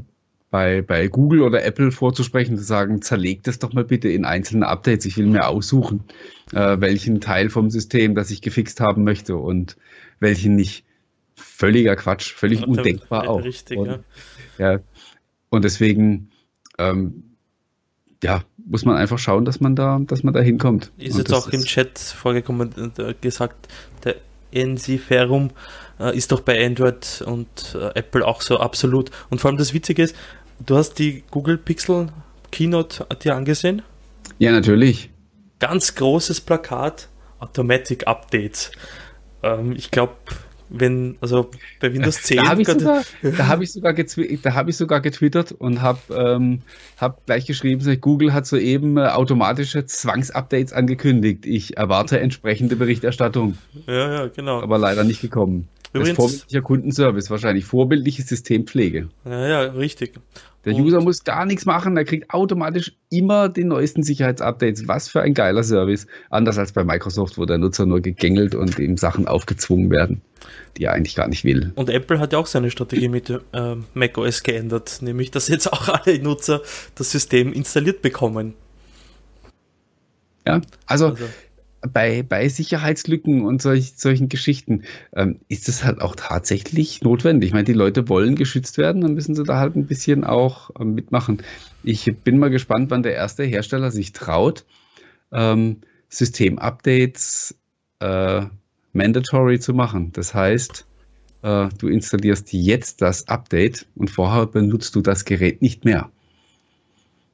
[0.54, 4.68] bei, bei Google oder Apple vorzusprechen, zu sagen, zerlegt das doch mal bitte in einzelne
[4.68, 5.04] Updates.
[5.08, 6.04] Ich will mir aussuchen,
[6.52, 9.78] äh, welchen Teil vom System, das ich gefixt haben möchte und
[10.20, 10.86] welchen nicht.
[11.36, 13.44] Völliger Quatsch, völlig ja, undenkbar auch.
[13.44, 13.88] Richtig, und,
[14.60, 14.74] ja.
[14.74, 14.80] ja.
[15.50, 16.30] Und deswegen,
[16.78, 17.24] ähm,
[18.22, 20.92] ja, muss man einfach schauen, dass man da, dass man da hinkommt.
[21.00, 23.70] Ist und jetzt auch im Chat vorgekommen, äh, gesagt,
[24.04, 24.18] der
[24.52, 25.50] NC-Ferum
[26.00, 29.10] äh, ist doch bei Android und äh, Apple auch so absolut.
[29.32, 30.16] Und vor allem das Witzige ist,
[30.60, 32.10] Du hast die Google Pixel
[32.52, 33.82] Keynote dir angesehen?
[34.38, 35.10] Ja, natürlich.
[35.60, 38.72] Ganz großes Plakat, Automatic Updates.
[39.42, 40.14] Ähm, ich glaube,
[40.70, 41.50] wenn, also
[41.80, 42.38] bei Windows 10.
[42.44, 43.04] Da habe ich, sogar,
[43.48, 43.96] hab ich, sogar
[44.56, 46.62] hab ich sogar getwittert und habe ähm,
[46.98, 51.46] hab gleich geschrieben, Google hat soeben äh, automatische Zwangsupdates angekündigt.
[51.46, 53.58] Ich erwarte entsprechende Berichterstattung.
[53.88, 54.62] Ja, ja, genau.
[54.62, 55.68] Aber leider nicht gekommen.
[55.94, 57.66] Übrigens, vorbildlicher Kundenservice wahrscheinlich.
[57.66, 59.10] Vorbildliche Systempflege.
[59.26, 60.14] Ja, ja, richtig.
[60.66, 64.88] Der User muss gar nichts machen, er kriegt automatisch immer die neuesten Sicherheitsupdates.
[64.88, 66.08] Was für ein geiler Service.
[66.30, 70.22] Anders als bei Microsoft, wo der Nutzer nur gegängelt und ihm Sachen aufgezwungen werden,
[70.78, 71.74] die er eigentlich gar nicht will.
[71.76, 73.42] Und Apple hat ja auch seine Strategie mit äh,
[73.94, 76.62] macOS geändert, nämlich dass jetzt auch alle Nutzer
[76.96, 78.54] das System installiert bekommen.
[80.48, 81.26] Ja, also, also
[81.92, 84.84] bei, bei Sicherheitslücken und solch, solchen Geschichten
[85.16, 87.48] ähm, ist es halt auch tatsächlich notwendig.
[87.48, 90.72] Ich meine, die Leute wollen geschützt werden, dann müssen sie da halt ein bisschen auch
[90.80, 91.44] ähm, mitmachen.
[91.84, 94.66] Ich bin mal gespannt, wann der erste Hersteller sich traut,
[95.32, 97.56] ähm, Systemupdates
[98.00, 98.46] äh,
[98.94, 100.12] mandatory zu machen.
[100.14, 100.86] Das heißt,
[101.42, 106.10] äh, du installierst jetzt das Update und vorher benutzt du das Gerät nicht mehr.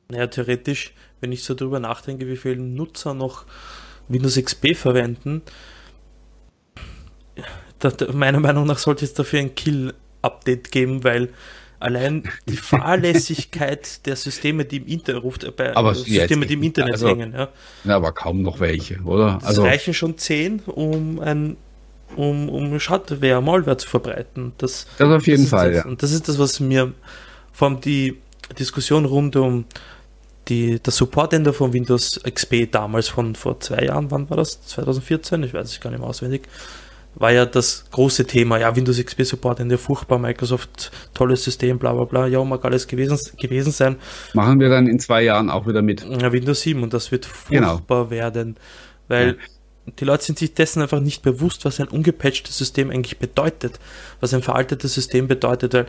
[0.10, 3.45] Naja, theoretisch, wenn ich so drüber nachdenke, wie viele Nutzer noch
[4.10, 5.41] Windows XP verwenden.
[7.80, 11.30] Da, da, meiner Meinung nach sollte es dafür ein Kill-Update geben, weil
[11.80, 16.64] allein die Fahrlässigkeit der Systeme, die im Internet ruft, äh, bei aber Systeme, die im
[16.64, 17.34] Internet also, hängen.
[17.34, 17.47] Ja.
[17.86, 17.95] ja.
[17.95, 19.39] aber kaum noch welche, oder?
[19.43, 21.55] Also, es reichen schon zehn, um ein
[22.16, 24.53] um, um Schadware, Malware zu verbreiten.
[24.57, 25.84] Das, das auf jeden Fall, das.
[25.84, 25.89] ja.
[25.89, 26.93] Und das ist das, was mir
[27.53, 28.18] vor allem die
[28.57, 29.66] Diskussion rund um
[30.48, 34.62] die, der Support-Ender von Windows XP damals von vor zwei Jahren, wann war das?
[34.66, 35.44] 2014?
[35.44, 36.48] Ich weiß es gar nicht mehr auswendig.
[37.16, 42.06] War ja das große Thema, ja, Windows XP Support-Ende, furchtbar, Microsoft, tolles System, bla bla
[42.06, 43.98] bla, ja, mag alles gewesen, gewesen sein.
[44.34, 46.06] Machen wir dann in zwei Jahren auch wieder mit.
[46.08, 47.72] Ja, Windows 7 und das wird genau.
[47.72, 48.10] furchtbar genau.
[48.12, 48.56] werden,
[49.08, 49.94] weil ja.
[50.00, 53.80] die Leute sind sich dessen einfach nicht bewusst, was ein ungepatchtes System eigentlich bedeutet,
[54.20, 55.88] was ein veraltetes System bedeutet, weil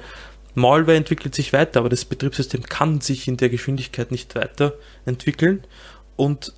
[0.54, 5.64] Malware entwickelt sich weiter, aber das Betriebssystem kann sich in der Geschwindigkeit nicht weiterentwickeln
[6.16, 6.52] und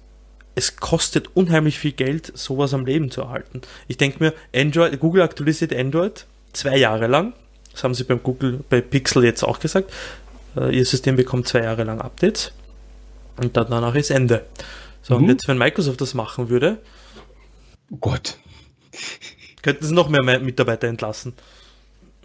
[0.54, 3.62] es kostet unheimlich viel Geld, sowas am Leben zu erhalten.
[3.88, 7.32] Ich denke mir, Android, Google aktualisiert Android zwei Jahre lang.
[7.72, 9.90] Das haben sie beim Google, bei Pixel jetzt auch gesagt.
[10.56, 12.52] Äh, ihr System bekommt zwei Jahre lang Updates
[13.38, 14.44] und dann danach ist Ende.
[15.00, 15.24] So, mhm.
[15.24, 16.78] und jetzt, wenn Microsoft das machen würde,
[17.90, 18.36] oh Gott,
[19.62, 21.32] könnten sie noch mehr Mitarbeiter entlassen.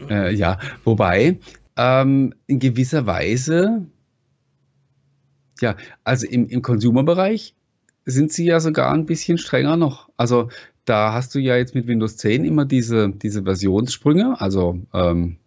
[0.09, 1.38] Äh, ja, wobei
[1.78, 3.86] ähm, in gewisser Weise,
[5.61, 7.55] ja, also im, im Consumer-Bereich
[8.05, 10.09] sind sie ja sogar ein bisschen strenger noch.
[10.17, 10.49] Also
[10.86, 15.38] da hast du ja jetzt mit Windows 10 immer diese, diese Versionssprünge, also ähm,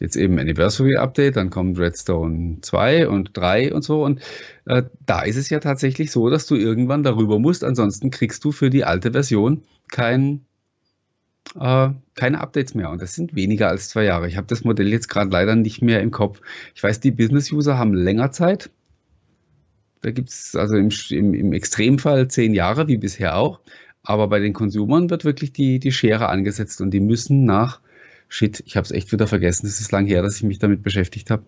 [0.00, 4.04] jetzt eben Anniversary Update, dann kommt Redstone 2 und 3 und so.
[4.04, 4.20] Und
[4.66, 7.64] äh, da ist es ja tatsächlich so, dass du irgendwann darüber musst.
[7.64, 10.44] Ansonsten kriegst du für die alte Version kein,
[11.58, 12.90] äh, keine Updates mehr.
[12.90, 14.28] Und das sind weniger als zwei Jahre.
[14.28, 16.40] Ich habe das Modell jetzt gerade leider nicht mehr im Kopf.
[16.74, 18.70] Ich weiß, die Business-User haben länger Zeit.
[20.02, 23.60] Da gibt es also im, im, im Extremfall zehn Jahre, wie bisher auch.
[24.02, 27.80] Aber bei den Konsumern wird wirklich die, die Schere angesetzt und die müssen nach
[28.28, 29.66] Shit, ich habe es echt wieder vergessen.
[29.66, 31.44] Es ist lang her, dass ich mich damit beschäftigt habe.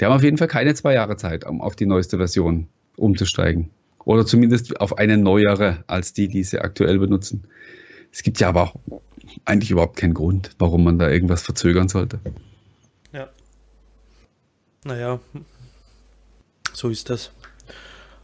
[0.00, 3.70] Die haben auf jeden Fall keine zwei Jahre Zeit, um auf die neueste Version umzusteigen.
[4.04, 7.44] Oder zumindest auf eine neuere als die, die sie aktuell benutzen.
[8.12, 8.76] Es gibt ja aber auch
[9.44, 12.20] eigentlich überhaupt keinen Grund, warum man da irgendwas verzögern sollte.
[13.12, 13.28] Ja.
[14.84, 15.20] Naja,
[16.72, 17.30] so ist das.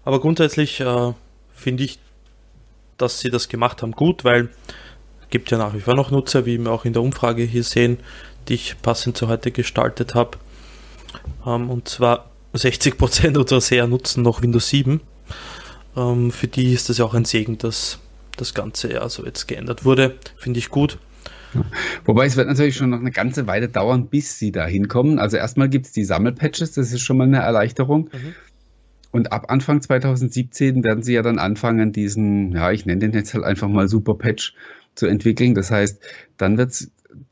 [0.05, 1.13] Aber grundsätzlich äh,
[1.55, 1.99] finde ich,
[2.97, 4.51] dass sie das gemacht haben gut, weil
[5.31, 7.99] gibt ja nach wie vor noch Nutzer, wie wir auch in der Umfrage hier sehen,
[8.49, 10.39] die ich passend zu heute gestaltet habe.
[11.47, 15.01] Ähm, und zwar 60% unserer Seher nutzen noch Windows 7.
[15.97, 17.99] Ähm, für die ist das ja auch ein Segen, dass
[18.41, 20.17] das Ganze also jetzt geändert wurde.
[20.37, 20.99] Finde ich gut.
[22.05, 25.19] Wobei es wird natürlich schon noch eine ganze Weile dauern, bis sie da hinkommen.
[25.19, 28.11] Also erstmal gibt es die Sammelpatches, das ist schon mal eine Erleichterung.
[28.13, 28.35] Mhm.
[29.13, 33.35] Und ab Anfang 2017 werden sie ja dann anfangen, diesen, ja, ich nenne den jetzt
[33.35, 34.55] halt einfach mal Super Patch
[34.95, 35.55] zu entwickeln.
[35.55, 36.01] Das heißt,
[36.37, 36.91] dann wird es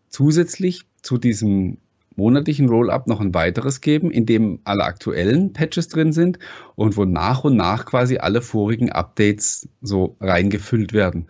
[0.09, 1.79] zusätzlich zu diesem
[2.19, 6.39] monatlichen Rollup noch ein weiteres geben, in dem alle aktuellen Patches drin sind
[6.75, 11.29] und wo nach und nach quasi alle vorigen Updates so reingefüllt werden.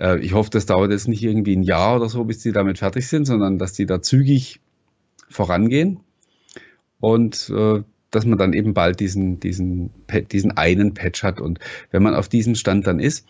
[0.00, 2.78] Äh, ich hoffe, das dauert jetzt nicht irgendwie ein Jahr oder so, bis die damit
[2.78, 4.60] fertig sind, sondern dass die da zügig
[5.28, 6.00] vorangehen
[7.00, 9.90] und äh, dass man dann eben bald diesen, diesen,
[10.30, 11.40] diesen einen Patch hat.
[11.40, 11.58] Und
[11.90, 13.26] wenn man auf diesem Stand dann ist,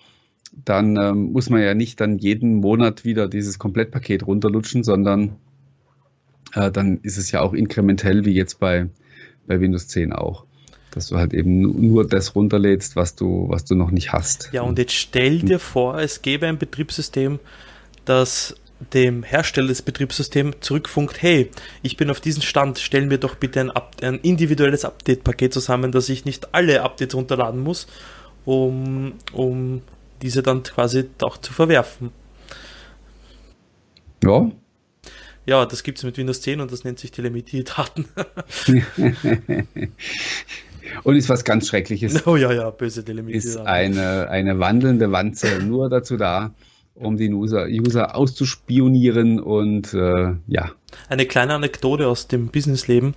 [0.64, 5.36] dann ähm, muss man ja nicht dann jeden Monat wieder dieses Komplettpaket runterlutschen, sondern
[6.54, 8.88] äh, dann ist es ja auch inkrementell, wie jetzt bei,
[9.46, 10.44] bei Windows 10 auch.
[10.90, 14.50] Dass du halt eben nur das runterlädst, was du, was du noch nicht hast.
[14.52, 17.38] Ja, und jetzt stell dir vor, es gäbe ein Betriebssystem,
[18.04, 18.56] das
[18.92, 21.50] dem Hersteller des Betriebssystems zurückfunkt, hey,
[21.82, 23.70] ich bin auf diesem Stand, stell mir doch bitte ein,
[24.02, 27.86] ein individuelles Update-Paket zusammen, dass ich nicht alle Updates runterladen muss,
[28.44, 29.82] um, um
[30.20, 32.10] diese dann quasi auch zu verwerfen.
[34.22, 34.50] Ja.
[35.44, 38.06] Ja, das gibt es mit Windows 10 und das nennt sich Telemetrie-Daten.
[41.02, 42.26] und ist was ganz Schreckliches.
[42.26, 43.38] Oh ja, ja, böse Telemetrie.
[43.38, 46.54] Ist eine, eine wandelnde Wanze nur dazu da,
[46.94, 50.70] um den User, User auszuspionieren und äh, ja.
[51.08, 53.14] Eine kleine Anekdote aus dem Businessleben.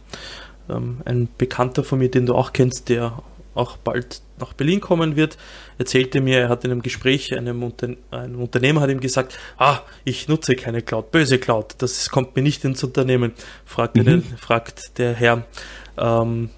[0.67, 3.21] Ähm, ein Bekannter von mir, den du auch kennst, der
[3.53, 5.37] auch bald nach Berlin kommen wird,
[5.77, 9.79] erzählte mir, er hat in einem Gespräch, einem, Unter ein Unternehmer hat ihm gesagt, ah,
[10.03, 13.33] ich nutze keine Cloud, böse Cloud, das kommt mir nicht ins Unternehmen,
[13.65, 14.05] fragt, mhm.
[14.05, 15.45] der, fragt der Herr,
[15.97, 16.49] ähm,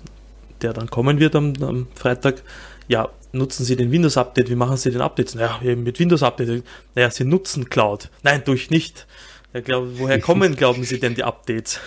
[0.62, 2.42] der dann kommen wird am, am, Freitag,
[2.88, 5.36] ja, nutzen Sie den Windows-Update, wie machen Sie den Updates?
[5.36, 6.64] Naja, mit Windows-Update,
[6.96, 8.10] naja, Sie nutzen Cloud.
[8.24, 9.06] Nein, durch nicht.
[9.54, 11.80] Ja, glaub, woher kommen, glauben Sie denn, die Updates?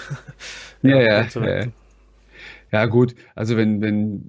[0.83, 1.67] ja, ja, so ja.
[2.73, 3.15] Ja, gut.
[3.35, 4.29] Also wenn, wenn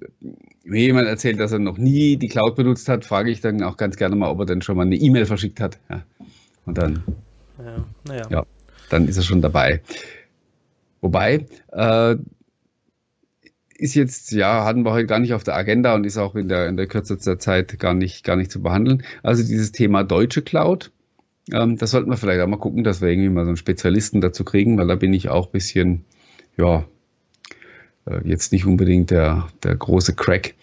[0.64, 3.76] mir jemand erzählt, dass er noch nie die Cloud benutzt hat, frage ich dann auch
[3.76, 5.78] ganz gerne mal, ob er denn schon mal eine E-Mail verschickt hat.
[5.90, 6.02] Ja.
[6.66, 7.02] Und dann,
[7.58, 8.26] ja, naja.
[8.30, 8.46] ja,
[8.88, 9.82] dann ist er schon dabei.
[11.00, 12.16] Wobei, äh,
[13.74, 16.48] ist jetzt, ja, hatten wir heute gar nicht auf der Agenda und ist auch in
[16.48, 19.02] der, in der Kürze der Zeit gar nicht, gar nicht zu behandeln.
[19.24, 20.92] Also dieses Thema deutsche Cloud,
[21.52, 24.20] ähm, das sollten wir vielleicht auch mal gucken, dass wir irgendwie mal so einen Spezialisten
[24.20, 26.04] dazu kriegen, weil da bin ich auch ein bisschen,
[26.56, 26.84] ja,
[28.24, 30.54] jetzt nicht unbedingt der, der große Crack,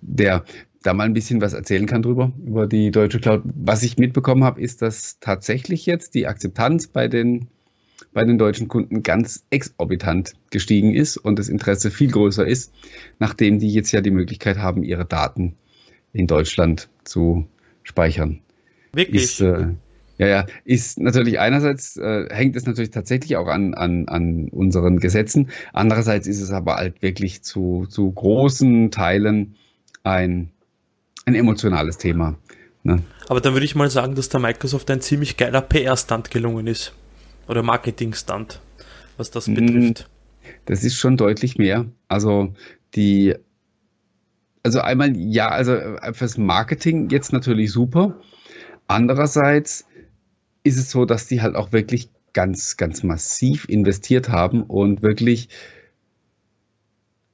[0.00, 0.44] der
[0.82, 3.42] da mal ein bisschen was erzählen kann drüber, über die deutsche Cloud.
[3.44, 7.48] Was ich mitbekommen habe, ist, dass tatsächlich jetzt die Akzeptanz bei den,
[8.12, 12.72] bei den deutschen Kunden ganz exorbitant gestiegen ist und das Interesse viel größer ist,
[13.18, 15.54] nachdem die jetzt ja die Möglichkeit haben, ihre Daten
[16.12, 17.46] in Deutschland zu
[17.82, 18.40] speichern.
[18.92, 19.24] Wirklich?
[19.24, 19.68] Ist, äh,
[20.18, 25.00] ja, ja, ist natürlich einerseits äh, hängt es natürlich tatsächlich auch an, an, an unseren
[25.00, 25.50] Gesetzen.
[25.72, 29.56] Andererseits ist es aber halt wirklich zu, zu großen Teilen
[30.04, 30.50] ein,
[31.26, 32.36] ein emotionales Thema.
[32.84, 33.02] Ne?
[33.28, 36.92] Aber dann würde ich mal sagen, dass der Microsoft ein ziemlich geiler PR-Stand gelungen ist.
[37.48, 38.60] Oder Marketing-Stand,
[39.16, 40.08] was das mm, betrifft.
[40.66, 41.86] Das ist schon deutlich mehr.
[42.08, 42.54] Also
[42.94, 43.34] die,
[44.62, 48.14] also einmal ja, also äh, fürs Marketing jetzt natürlich super.
[48.86, 49.86] Andererseits
[50.64, 55.48] ist es so, dass die halt auch wirklich ganz, ganz massiv investiert haben und wirklich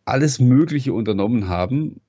[0.04, 2.00] alles Mögliche unternommen haben,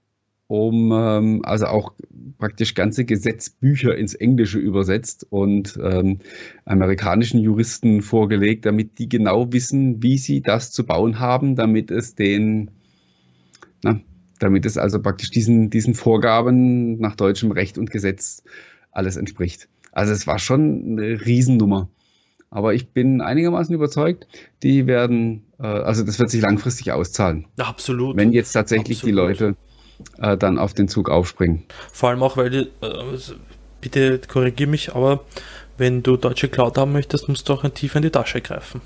[0.48, 1.94] um ähm, also auch
[2.38, 6.20] praktisch ganze Gesetzbücher ins Englische übersetzt und ähm,
[6.66, 12.16] amerikanischen Juristen vorgelegt, damit die genau wissen, wie sie das zu bauen haben, damit es
[12.16, 12.72] den,
[13.84, 14.02] na,
[14.40, 18.44] damit es also praktisch diesen, diesen Vorgaben nach deutschem Recht und Gesetz
[18.92, 19.70] alles entspricht.
[19.92, 21.90] Also es war schon eine Riesennummer.
[22.50, 24.28] Aber ich bin einigermaßen überzeugt,
[24.62, 27.46] die werden, äh, also das wird sich langfristig auszahlen.
[27.58, 28.18] Absolut.
[28.18, 29.08] Wenn jetzt tatsächlich Absolut.
[29.08, 29.56] die Leute
[30.20, 31.64] äh, dann auf den Zug aufspringen.
[31.92, 33.18] Vor allem auch, weil, die, äh,
[33.80, 35.24] bitte korrigiere mich, aber
[35.78, 38.82] wenn du deutsche Cloud haben möchtest, musst du auch ein tief in die Tasche greifen.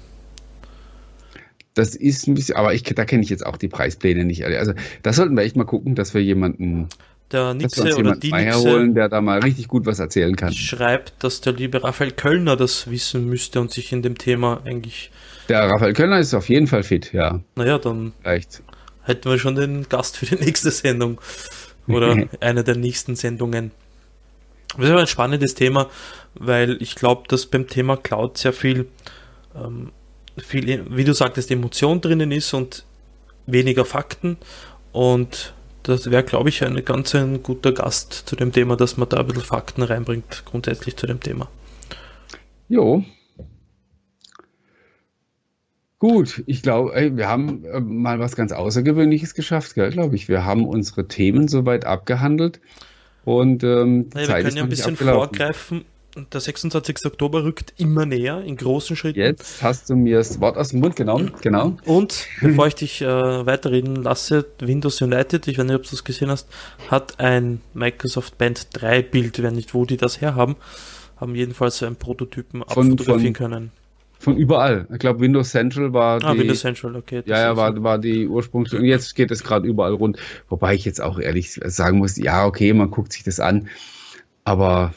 [1.74, 4.46] Das ist ein bisschen, aber ich, da kenne ich jetzt auch die Preispläne nicht.
[4.46, 6.88] Also da sollten wir echt mal gucken, dass wir jemanden
[7.36, 10.54] der Nixe oder die Nixe holen, der da mal richtig gut was erzählen kann.
[10.54, 15.12] Schreibt, dass der liebe Raphael Kölner das wissen müsste und sich in dem Thema eigentlich.
[15.50, 17.42] Der Raphael Kölner ist auf jeden Fall fit, ja.
[17.56, 18.64] Naja, dann Vielleicht.
[19.04, 21.20] hätten wir schon den Gast für die nächste Sendung
[21.88, 23.72] oder eine der nächsten Sendungen.
[24.78, 25.90] Das ist aber ein spannendes Thema,
[26.34, 28.88] weil ich glaube, dass beim Thema Cloud sehr viel,
[29.56, 29.92] ähm,
[30.38, 32.86] viel, wie du sagtest, Emotion drinnen ist und
[33.46, 34.38] weniger Fakten
[34.92, 35.54] und
[35.88, 39.18] das wäre, glaube ich, ein ganz ein guter Gast zu dem Thema, dass man da
[39.18, 41.50] ein bisschen Fakten reinbringt, grundsätzlich zu dem Thema.
[42.68, 43.04] Jo.
[46.00, 50.28] Gut, ich glaube, wir haben äh, mal was ganz Außergewöhnliches geschafft, glaube ich.
[50.28, 52.60] Wir haben unsere Themen soweit abgehandelt
[53.24, 57.06] und ähm, naja, wir können ja ein bisschen vorgreifen der 26.
[57.06, 59.20] Oktober rückt immer näher in großen Schritten.
[59.20, 61.76] Jetzt hast du mir das Wort aus dem Mund genommen, genau.
[61.86, 63.06] Und bevor ich dich äh,
[63.46, 66.48] weiterreden lasse, Windows United, ich weiß nicht, ob du es gesehen hast,
[66.90, 70.56] hat ein Microsoft Band 3 Bild, wenn nicht, wo die das herhaben,
[71.18, 73.72] haben jedenfalls einen Prototypen von, abfotografieren von, können.
[74.18, 74.88] Von überall.
[74.92, 76.26] Ich glaube, Windows Central war ah, die.
[76.26, 77.24] Ah, Windows Central, okay.
[77.26, 78.74] Ja, ja, war, war die Ursprungs.
[78.74, 80.18] Und jetzt geht es gerade überall rund.
[80.48, 83.68] Wobei ich jetzt auch ehrlich sagen muss, ja, okay, man guckt sich das an.
[84.46, 84.94] Aber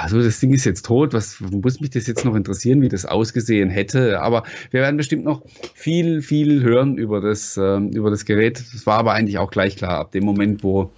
[0.00, 3.04] also das Ding ist jetzt tot, was muss mich das jetzt noch interessieren, wie das
[3.04, 5.42] ausgesehen hätte, aber wir werden bestimmt noch
[5.74, 8.62] viel, viel hören über das, äh, über das Gerät.
[8.72, 10.92] Das war aber eigentlich auch gleich klar, ab dem Moment, wo,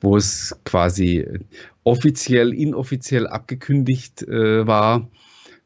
[0.00, 1.26] wo es quasi
[1.84, 5.08] offiziell, inoffiziell abgekündigt äh, war,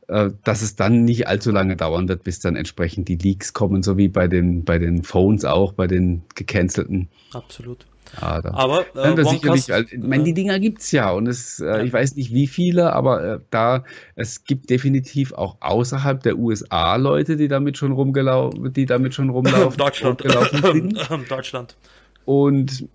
[0.09, 3.83] äh, dass es dann nicht allzu lange dauern wird, bis dann entsprechend die Leaks kommen,
[3.83, 7.09] so wie bei den, bei den Phones auch, bei den gecancelten.
[7.33, 7.87] Absolut.
[8.21, 11.61] Da, aber äh, da sicherlich, also, ich meine, die Dinger gibt es ja und es,
[11.61, 11.83] äh, ja.
[11.83, 13.85] ich weiß nicht wie viele, aber äh, da
[14.15, 19.31] es gibt definitiv auch außerhalb der USA Leute, die damit schon rumgelaufen, die damit schon
[19.31, 20.23] rumlaufen, Deutschland,
[20.63, 21.31] sind.
[21.31, 21.77] Deutschland.
[22.25, 22.89] Und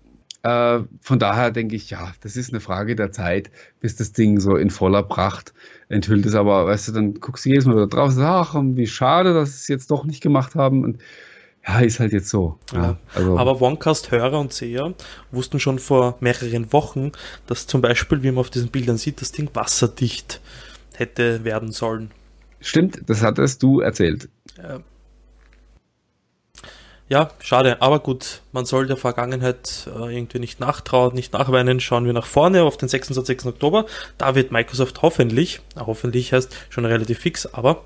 [0.44, 3.50] äh, von daher denke ich, ja, das ist eine Frage der Zeit,
[3.80, 5.54] bis das Ding so in voller Pracht
[5.88, 6.34] enthüllt ist.
[6.34, 9.32] Aber weißt du, dann guckst du jedes Mal wieder drauf und sagst, ach, wie schade,
[9.32, 10.84] dass sie es jetzt doch nicht gemacht haben.
[10.84, 10.98] Und
[11.66, 12.58] ja, ist halt jetzt so.
[12.72, 13.38] Ja, also.
[13.38, 14.92] Aber OneCast-Hörer und Seher
[15.30, 17.12] wussten schon vor mehreren Wochen,
[17.46, 20.40] dass zum Beispiel, wie man auf diesen Bildern sieht, das Ding wasserdicht
[20.94, 22.10] hätte werden sollen.
[22.60, 24.28] Stimmt, das hattest du erzählt.
[24.58, 24.80] Ja.
[27.08, 31.80] ja, schade, aber gut, man soll der Vergangenheit äh, irgendwie nicht nachtrauen, nicht nachweinen.
[31.80, 33.46] Schauen wir nach vorne auf den 26.
[33.46, 33.86] Oktober.
[34.18, 37.84] Da wird Microsoft hoffentlich, hoffentlich heißt schon relativ fix, aber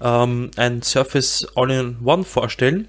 [0.00, 2.88] ähm, ein Surface All-in-One vorstellen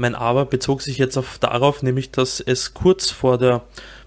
[0.00, 3.62] mein Aber bezog sich jetzt auf darauf, nämlich dass es kurz vor der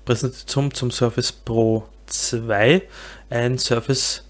[0.05, 2.81] Präsentation zum Surface Pro 2
[3.29, 4.23] ein Surface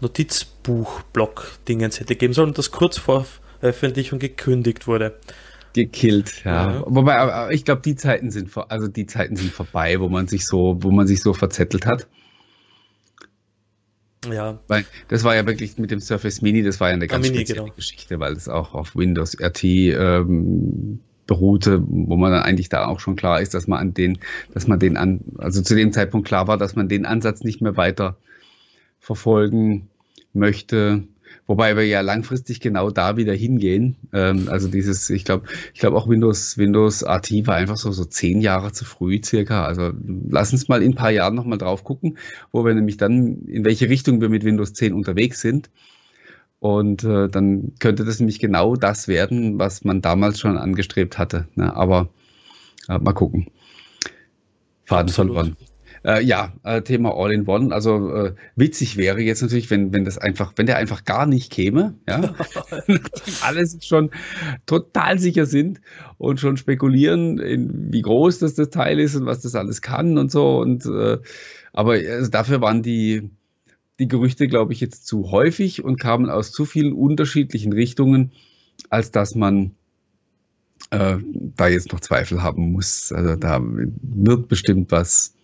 [0.00, 3.26] Notizbuch-Block-Dingens hätte geben sollen und das kurz vor
[3.60, 5.18] Veröffentlichung gekündigt wurde.
[5.74, 6.72] Gekillt, ja.
[6.72, 6.84] ja.
[6.86, 10.46] Wobei, ich glaube, die Zeiten sind vor, also die Zeiten sind vorbei, wo man sich
[10.46, 12.08] so, wo man sich so verzettelt hat.
[14.28, 14.58] Ja.
[14.68, 17.38] Weil das war ja wirklich mit dem Surface Mini, das war ja eine ganz Mini,
[17.38, 17.74] spezielle genau.
[17.74, 21.00] Geschichte, weil es auch auf Windows RT ähm,
[21.30, 24.18] beruhte, wo man dann eigentlich da auch schon klar ist, dass man an den,
[24.52, 27.60] dass man den an, also zu dem Zeitpunkt klar war, dass man den Ansatz nicht
[27.60, 28.16] mehr weiter
[28.98, 29.86] verfolgen
[30.32, 31.04] möchte.
[31.46, 33.94] Wobei wir ja langfristig genau da wieder hingehen.
[34.12, 38.04] Ähm, also dieses, ich glaube, ich glaube auch Windows, Windows RT war einfach so, so
[38.04, 39.64] zehn Jahre zu früh circa.
[39.64, 39.92] Also
[40.28, 42.18] lass uns mal in ein paar Jahren nochmal drauf gucken,
[42.50, 45.70] wo wir nämlich dann, in welche Richtung wir mit Windows 10 unterwegs sind.
[46.60, 51.48] Und äh, dann könnte das nämlich genau das werden, was man damals schon angestrebt hatte.
[51.54, 51.74] Ne?
[51.74, 52.10] Aber
[52.88, 53.46] äh, mal gucken.
[54.84, 55.56] Faden verloren.
[56.04, 57.74] Äh, ja, äh, Thema All-in-One.
[57.74, 61.50] Also äh, witzig wäre jetzt natürlich, wenn, wenn das einfach, wenn der einfach gar nicht
[61.50, 62.34] käme, ja,
[63.42, 64.10] alles schon
[64.66, 65.80] total sicher sind
[66.18, 70.18] und schon spekulieren, in, wie groß das, das Teil ist und was das alles kann
[70.18, 70.58] und so.
[70.58, 71.18] Und äh,
[71.72, 73.30] aber also dafür waren die
[74.00, 78.32] die Gerüchte, glaube ich, jetzt zu häufig und kamen aus zu vielen unterschiedlichen Richtungen,
[78.88, 79.76] als dass man
[80.90, 83.12] äh, da jetzt noch Zweifel haben muss.
[83.12, 85.34] Also da wird bestimmt was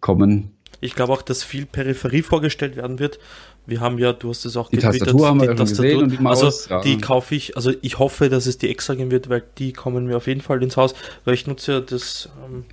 [0.00, 0.50] kommen.
[0.82, 3.18] Ich glaube auch, dass viel Peripherie vorgestellt werden wird.
[3.66, 6.18] Wir haben ja, du hast es auch die Tastatur haben wir die Tastatur, und die
[6.18, 6.42] Maus.
[6.42, 6.80] Also ja.
[6.82, 10.06] die kaufe ich, also ich hoffe, dass es die extra geben wird, weil die kommen
[10.06, 12.28] mir auf jeden Fall ins Haus, weil ich nutze ja das.
[12.44, 12.64] Ähm,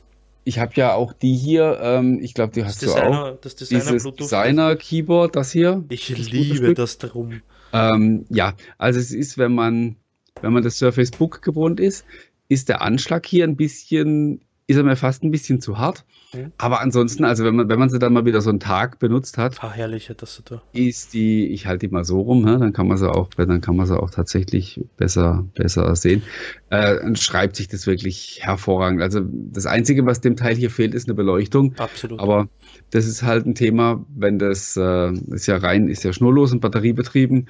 [0.47, 3.41] ich habe ja auch die hier, ähm, ich glaube, die hast Designer, du auch.
[3.41, 5.83] Das Designer Dieses Bluetooth Designer Keyboard, das hier.
[5.89, 7.41] Ich das liebe das darum.
[7.73, 9.97] Ähm, ja, also es ist, wenn man,
[10.41, 12.05] wenn man das Surface Book gewohnt ist,
[12.47, 16.03] ist der Anschlag hier ein bisschen ist er mir fast ein bisschen zu hart.
[16.33, 16.51] Mhm.
[16.57, 19.37] Aber ansonsten, also wenn man, wenn man sie dann mal wieder so einen Tag benutzt
[19.37, 20.61] hat, ah, herrliche Tastatur.
[20.73, 23.61] ist die, ich halte die mal so rum, ne, dann kann man sie auch, dann
[23.61, 26.21] kann man sie auch tatsächlich besser, besser sehen.
[26.69, 29.01] Äh, dann schreibt sich das wirklich hervorragend.
[29.01, 31.73] Also das Einzige, was dem Teil hier fehlt, ist eine Beleuchtung.
[31.77, 32.19] Absolut.
[32.19, 32.49] Aber
[32.91, 36.59] das ist halt ein Thema, wenn das äh, ist ja rein, ist ja schnurlos und
[36.59, 37.47] batteriebetrieben,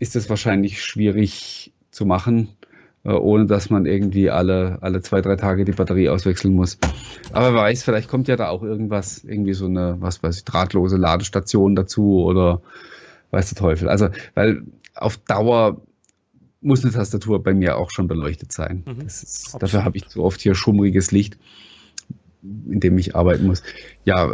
[0.00, 2.48] ist das wahrscheinlich schwierig zu machen
[3.04, 6.78] ohne dass man irgendwie alle, alle zwei, drei Tage die Batterie auswechseln muss.
[7.32, 10.44] Aber wer weiß, vielleicht kommt ja da auch irgendwas, irgendwie so eine, was weiß ich,
[10.44, 12.60] drahtlose Ladestation dazu oder
[13.30, 13.88] weiß der Teufel.
[13.88, 15.80] Also, weil auf Dauer
[16.60, 18.84] muss eine Tastatur bei mir auch schon beleuchtet sein.
[18.86, 21.38] Mhm, ist, dafür habe ich zu oft hier schummriges Licht,
[22.42, 23.62] in dem ich arbeiten muss.
[24.04, 24.28] Ja,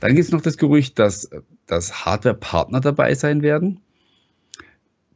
[0.00, 1.30] dann gibt es noch das Gerücht, dass,
[1.66, 3.80] dass Hardware-Partner dabei sein werden.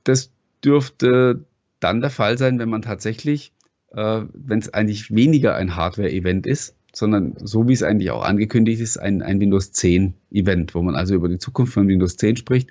[0.05, 0.31] Das
[0.65, 1.45] dürfte
[1.85, 3.53] dann der Fall sein, wenn man tatsächlich,
[3.93, 8.81] äh, wenn es eigentlich weniger ein Hardware-Event ist, sondern so wie es eigentlich auch angekündigt
[8.81, 12.37] ist, ein, ein Windows 10 Event, wo man also über die Zukunft von Windows 10
[12.37, 12.71] spricht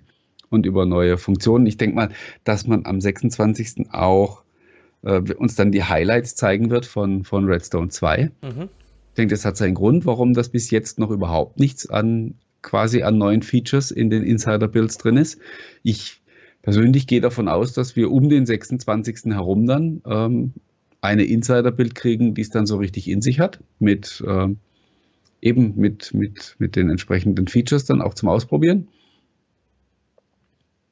[0.50, 1.66] und über neue Funktionen.
[1.66, 2.10] Ich denke mal,
[2.44, 3.92] dass man am 26.
[3.92, 4.44] auch
[5.04, 8.32] äh, uns dann die Highlights zeigen wird von, von Redstone 2.
[8.42, 8.70] Mhm.
[9.10, 13.04] Ich denke, das hat seinen Grund, warum das bis jetzt noch überhaupt nichts an quasi
[13.04, 15.38] an neuen Features in den Insider-Builds drin ist.
[15.84, 16.23] Ich
[16.64, 19.26] persönlich gehe davon aus, dass wir um den 26.
[19.26, 20.54] herum dann ähm,
[21.02, 24.48] eine Insider-Bild kriegen, die es dann so richtig in sich hat, mit äh,
[25.42, 28.88] eben mit, mit, mit den entsprechenden Features dann auch zum Ausprobieren.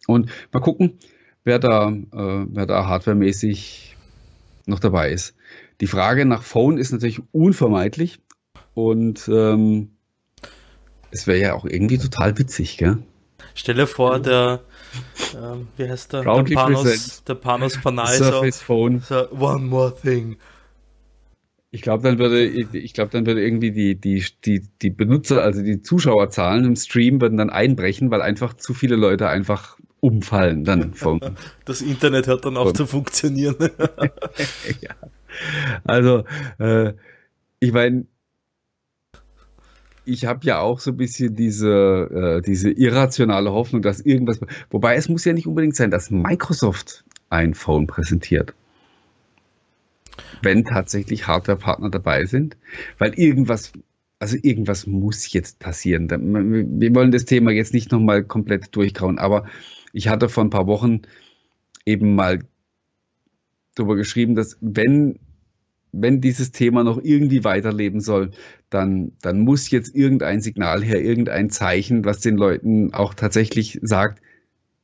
[0.07, 0.99] Und mal gucken,
[1.45, 3.95] wer da, äh, wer da hardwaremäßig
[4.65, 5.35] noch dabei ist.
[5.79, 8.19] Die Frage nach Phone ist natürlich unvermeidlich
[8.73, 9.91] und ähm,
[11.11, 12.97] es wäre ja auch irgendwie total witzig, gell?
[13.55, 14.61] Stelle vor, der
[15.35, 16.23] ähm, wie heißt der?
[16.23, 18.99] der Panos, der Panos Panay Surface so, Phone.
[18.99, 20.37] So, one more thing.
[21.73, 25.63] Ich glaube, dann würde, ich glaube, dann würde irgendwie die, die, die, die Benutzer, also
[25.63, 30.93] die Zuschauerzahlen im Stream würden dann einbrechen, weil einfach zu viele Leute einfach umfallen dann
[30.93, 31.21] vom.
[31.65, 33.55] Das Internet hört dann auf zu funktionieren.
[34.81, 34.95] ja.
[35.85, 36.25] Also,
[36.59, 36.93] äh,
[37.61, 38.05] ich meine,
[40.11, 44.39] ich habe ja auch so ein bisschen diese, äh, diese irrationale Hoffnung, dass irgendwas.
[44.69, 48.53] Wobei es muss ja nicht unbedingt sein, dass Microsoft ein Phone präsentiert.
[50.41, 52.57] Wenn tatsächlich Hardware-Partner dabei sind,
[52.97, 53.71] weil irgendwas,
[54.19, 56.09] also irgendwas muss jetzt passieren.
[56.09, 59.45] Wir wollen das Thema jetzt nicht nochmal komplett durchkauen, aber
[59.93, 61.03] ich hatte vor ein paar Wochen
[61.85, 62.39] eben mal
[63.75, 65.19] darüber geschrieben, dass wenn
[65.91, 68.31] wenn dieses Thema noch irgendwie weiterleben soll,
[68.69, 74.21] dann, dann muss jetzt irgendein Signal her, irgendein Zeichen, was den Leuten auch tatsächlich sagt,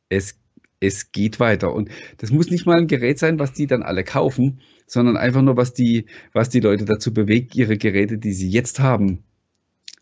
[0.09, 0.37] es,
[0.79, 1.73] es geht weiter.
[1.73, 5.41] Und das muss nicht mal ein Gerät sein, was die dann alle kaufen, sondern einfach
[5.41, 9.23] nur, was die, was die Leute dazu bewegt, ihre Geräte, die sie jetzt haben,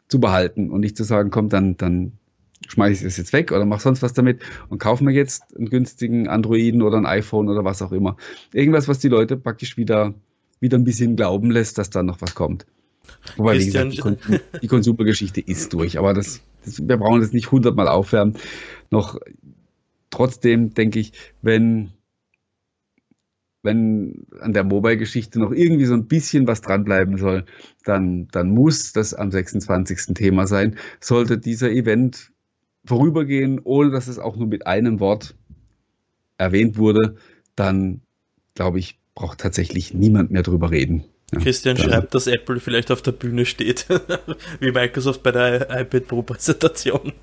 [0.07, 2.13] zu behalten und nicht zu sagen, komm, dann, dann
[2.67, 5.69] schmeiße ich es jetzt weg oder mach sonst was damit und kaufe mir jetzt einen
[5.69, 8.17] günstigen Androiden oder ein iPhone oder was auch immer.
[8.53, 10.13] Irgendwas, was die Leute praktisch wieder
[10.59, 12.65] wieder ein bisschen glauben lässt, dass da noch was kommt.
[13.37, 17.51] Wobei, wie gesagt, die, die Konsumergeschichte ist durch, aber das, das, wir brauchen das nicht
[17.51, 18.35] hundertmal aufwärmen.
[18.89, 19.19] Noch
[20.09, 21.91] trotzdem denke ich, wenn,
[23.61, 27.45] wenn an der Mobile-Geschichte noch irgendwie so ein bisschen was dranbleiben soll,
[27.83, 30.13] dann, dann muss das am 26.
[30.15, 30.77] Thema sein.
[30.99, 32.31] Sollte dieser Event
[32.85, 35.35] vorübergehen, ohne dass es auch nur mit einem Wort
[36.37, 37.15] erwähnt wurde,
[37.55, 38.01] dann
[38.53, 41.05] glaube ich, braucht tatsächlich niemand mehr drüber reden.
[41.33, 41.89] Ja, Christian dann.
[41.89, 43.87] schreibt, dass Apple vielleicht auf der Bühne steht,
[44.59, 47.13] wie Microsoft bei der iPad Pro Präsentation.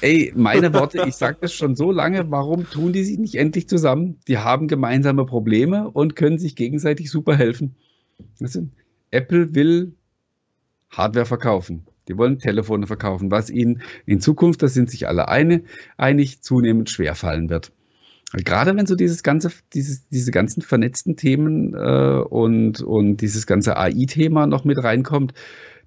[0.00, 3.68] Ey, meine Worte, ich sage das schon so lange, warum tun die sich nicht endlich
[3.68, 4.18] zusammen?
[4.28, 7.76] Die haben gemeinsame Probleme und können sich gegenseitig super helfen.
[8.40, 8.68] Also,
[9.10, 9.94] Apple will
[10.90, 11.86] Hardware verkaufen.
[12.08, 15.64] Die wollen Telefone verkaufen, was ihnen in Zukunft, da sind sich alle eine,
[15.98, 17.72] einig, zunehmend schwerfallen wird.
[18.32, 23.76] Gerade wenn so dieses ganze, dieses, diese ganzen vernetzten Themen äh, und, und dieses ganze
[23.78, 25.32] AI-Thema noch mit reinkommt,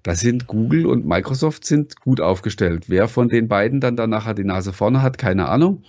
[0.02, 2.88] da sind Google und Microsoft sind gut aufgestellt.
[2.88, 5.84] Wer von den beiden dann da nachher die Nase vorne hat, keine Ahnung.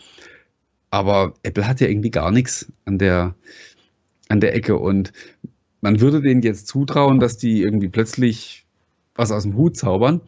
[0.91, 3.33] Aber Apple hat ja irgendwie gar nichts an der,
[4.29, 4.77] an der Ecke.
[4.77, 5.11] Und
[5.81, 8.67] man würde denen jetzt zutrauen, dass die irgendwie plötzlich
[9.15, 10.21] was aus dem Hut zaubern.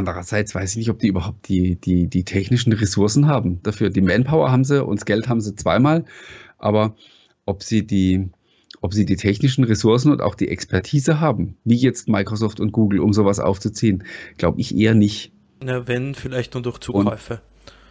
[0.00, 3.62] Andererseits weiß ich nicht, ob die überhaupt die, die, die technischen Ressourcen haben.
[3.62, 6.06] Dafür die Manpower haben sie und das Geld haben sie zweimal.
[6.56, 6.96] Aber
[7.44, 8.30] ob sie die,
[8.80, 13.00] ob sie die technischen Ressourcen und auch die Expertise haben, wie jetzt Microsoft und Google,
[13.00, 14.04] um sowas aufzuziehen,
[14.38, 15.32] glaube ich eher nicht.
[15.62, 17.34] Ja, wenn, vielleicht nur durch Zukäufe.
[17.34, 17.40] Und,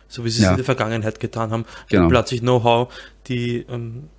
[0.08, 0.48] so wie sie ja.
[0.48, 1.66] es in der Vergangenheit getan haben.
[1.90, 2.08] Genau.
[2.08, 2.92] Plötzlich Know-how,
[3.28, 4.06] die ähm,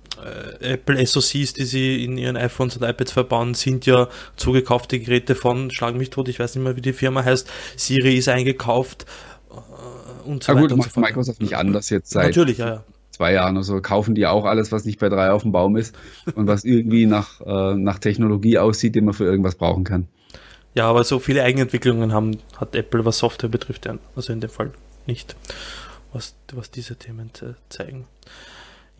[0.59, 5.71] Apple SoCs, die sie in ihren iPhones und iPads verbauen, sind ja zugekaufte Geräte von,
[5.71, 9.05] schlag mich tot, ich weiß nicht mehr, wie die Firma heißt, Siri ist eingekauft
[9.49, 10.67] äh, und so weiter.
[10.67, 12.83] Gut, macht so Microsoft nicht anders jetzt seit Natürlich, ja, ja.
[13.09, 13.81] zwei Jahren oder so.
[13.81, 15.95] Kaufen die auch alles, was nicht bei drei auf dem Baum ist
[16.35, 20.07] und was irgendwie nach, äh, nach Technologie aussieht, die man für irgendwas brauchen kann.
[20.73, 24.71] Ja, aber so viele Eigenentwicklungen haben, hat Apple, was Software betrifft, also in dem Fall
[25.05, 25.35] nicht,
[26.13, 27.31] was, was diese Themen
[27.67, 28.05] zeigen.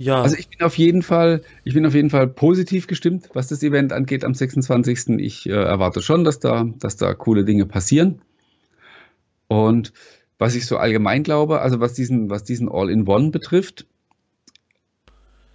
[0.02, 0.24] Ja.
[0.24, 3.62] Also ich bin auf jeden Fall, ich bin auf jeden Fall positiv gestimmt, was das
[3.62, 5.20] Event angeht am 26.
[5.20, 8.24] Ich äh, erwarte schon, dass da, dass da coole Dinge passieren.
[9.48, 9.94] Und
[10.40, 13.86] was ich so allgemein glaube, also was diesen, was diesen All-in-One betrifft,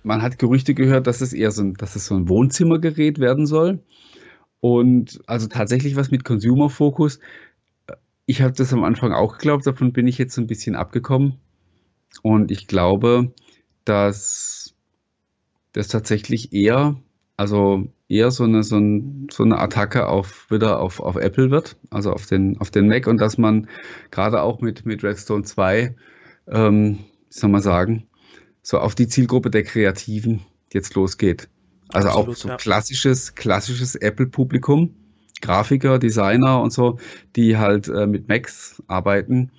[0.04, 3.46] man hat Gerüchte gehört, dass es eher so ein, dass es so ein Wohnzimmergerät werden
[3.46, 3.80] soll.
[4.60, 7.18] Und also tatsächlich was mit Consumer-Fokus.
[8.26, 11.34] Ich habe das am Anfang auch geglaubt, davon bin ich jetzt so ein bisschen abgekommen.
[12.22, 13.32] Und ich glaube,
[13.86, 14.74] dass
[15.72, 16.96] das tatsächlich eher,
[17.36, 21.76] also eher so eine, so, ein, so eine Attacke auf wieder auf, auf Apple wird,
[21.90, 23.68] also auf den, auf den Mac und dass man
[24.10, 25.94] gerade auch mit, mit Redstone 2,
[26.48, 28.06] ähm, soll man sagen,
[28.62, 30.40] so auf die Zielgruppe der Kreativen
[30.72, 31.48] jetzt losgeht.
[31.88, 32.56] Also Absolut, auch so ja.
[32.56, 34.94] klassisches, klassisches Apple-Publikum,
[35.40, 36.98] Grafiker, Designer und so,
[37.36, 39.52] die halt äh, mit Macs arbeiten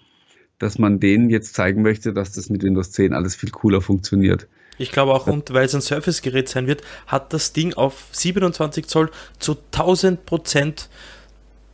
[0.60, 4.48] dass man denen jetzt zeigen möchte, dass das mit Windows 10 alles viel cooler funktioniert.
[4.80, 8.88] Ich glaube auch, und weil es ein Surface-Gerät sein wird, hat das Ding auf 27
[8.88, 10.90] Zoll zu 1000 Prozent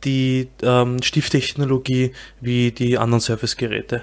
[0.04, 4.02] die ähm, Stifttechnologie wie die anderen Surface-Geräte.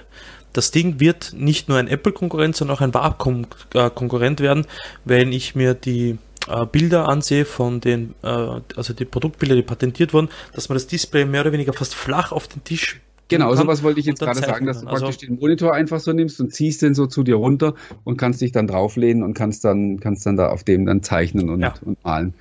[0.53, 4.65] Das Ding wird nicht nur ein Apple-Konkurrent, sondern auch ein Warp-Konkurrent werden,
[5.05, 6.17] wenn ich mir die
[6.47, 10.87] äh, Bilder ansehe von den, äh, also die Produktbilder, die patentiert wurden, dass man das
[10.87, 12.99] Display mehr oder weniger fast flach auf den Tisch
[13.31, 16.11] Genau, sowas wollte ich jetzt gerade sagen, dass du also praktisch den Monitor einfach so
[16.11, 19.63] nimmst und ziehst den so zu dir runter und kannst dich dann drauflehnen und kannst
[19.63, 21.73] dann, kannst dann da auf dem dann zeichnen und, ja.
[21.85, 22.33] und malen.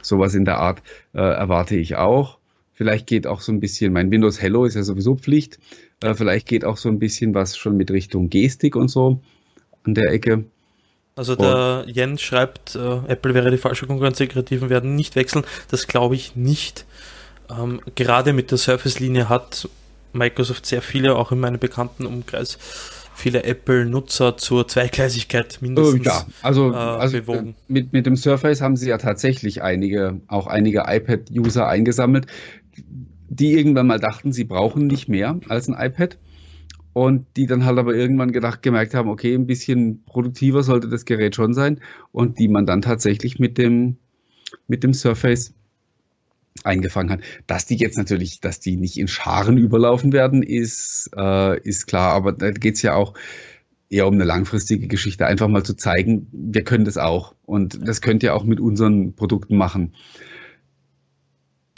[0.00, 2.38] Sowas in der Art äh, erwarte ich auch.
[2.72, 5.58] Vielleicht geht auch so ein bisschen, mein Windows Hello ist ja sowieso Pflicht.
[6.02, 9.20] Äh, vielleicht geht auch so ein bisschen was schon mit Richtung Gestik und so
[9.84, 10.44] an der Ecke.
[11.14, 15.44] Also der Jens schreibt, äh, Apple wäre die falsche Konkurrenz, die Kreativen werden nicht wechseln.
[15.70, 16.86] Das glaube ich nicht.
[17.50, 19.68] Ähm, gerade mit der Surface-Linie hat
[20.16, 22.58] Microsoft sehr viele, auch in meinem bekannten Umkreis,
[23.14, 27.54] viele Apple-Nutzer zur Zweigleisigkeit mindestens oh, ja, also, äh, also bewogen.
[27.66, 32.26] Mit, mit dem Surface haben sie ja tatsächlich einige, auch einige iPad-User eingesammelt,
[33.28, 36.18] die irgendwann mal dachten, sie brauchen nicht mehr als ein iPad.
[36.92, 41.04] Und die dann halt aber irgendwann gedacht, gemerkt haben, okay, ein bisschen produktiver sollte das
[41.04, 41.80] Gerät schon sein.
[42.10, 43.98] Und die man dann tatsächlich mit dem,
[44.66, 45.52] mit dem Surface
[46.64, 47.20] eingefangen hat.
[47.46, 52.12] Dass die jetzt natürlich, dass die nicht in Scharen überlaufen werden, ist, äh, ist klar.
[52.12, 53.14] Aber da geht es ja auch
[53.88, 57.34] eher um eine langfristige Geschichte, einfach mal zu zeigen, wir können das auch.
[57.44, 59.94] Und das könnt ihr auch mit unseren Produkten machen.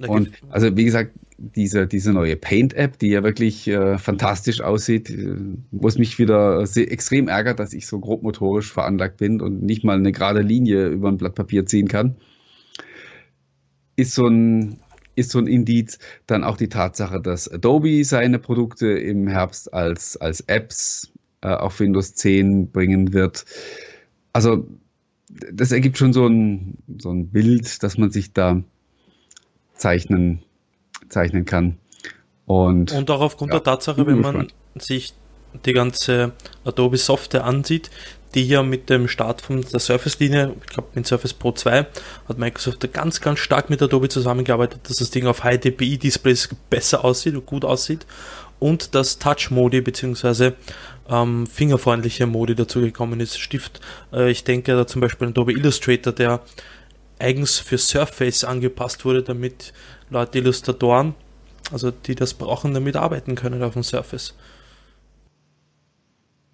[0.07, 5.37] Und also wie gesagt, diese, diese neue Paint-App, die ja wirklich äh, fantastisch aussieht, äh,
[5.71, 9.85] wo es mich wieder sehr, extrem ärgert, dass ich so grobmotorisch veranlagt bin und nicht
[9.85, 12.17] mal eine gerade Linie über ein Blatt Papier ziehen kann
[13.99, 14.81] ist so ein
[15.17, 15.99] ist so ein Indiz.
[16.27, 21.81] Dann auch die Tatsache, dass Adobe seine Produkte im Herbst als, als Apps äh, auf
[21.81, 23.45] Windows 10 bringen wird.
[24.33, 24.69] Also
[25.53, 28.63] das ergibt schon so ein, so ein Bild, dass man sich da
[29.75, 30.43] zeichnen,
[31.09, 31.79] zeichnen kann.
[32.47, 35.15] Und, Und auch aufgrund ja, der Tatsache, wenn man sich
[35.67, 36.33] die ganze
[36.65, 37.91] Adobe Software ansieht,
[38.35, 41.87] die hier mit dem Start von der Surface-Linie, ich glaube mit Surface Pro 2,
[42.29, 46.49] hat Microsoft ganz, ganz stark mit Adobe zusammengearbeitet, dass das Ding auf High DPI Displays
[46.69, 48.07] besser aussieht und gut aussieht
[48.59, 50.53] und dass Touch-Modi bzw.
[51.09, 53.39] Ähm, fingerfreundliche Modi dazugekommen ist.
[53.39, 53.81] Stift,
[54.13, 56.41] äh, ich denke da zum Beispiel an Adobe Illustrator, der
[57.19, 59.73] eigens für Surface angepasst wurde, damit
[60.11, 61.15] Leute Illustratoren,
[61.73, 64.35] also die das brauchen, damit arbeiten können auf dem Surface.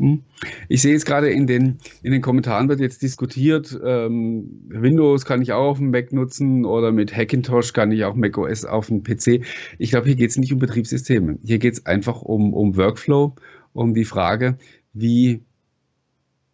[0.04, 0.20] Hm?
[0.68, 5.40] Ich sehe jetzt gerade in den, in den Kommentaren wird jetzt diskutiert, ähm, Windows kann
[5.40, 8.88] ich auch auf dem Mac nutzen oder mit Hackintosh kann ich auch Mac OS auf
[8.88, 9.42] dem PC.
[9.78, 11.38] Ich glaube, hier geht es nicht um Betriebssysteme.
[11.42, 13.34] Hier geht es einfach um, um Workflow,
[13.72, 14.58] um die Frage,
[14.92, 15.40] wie,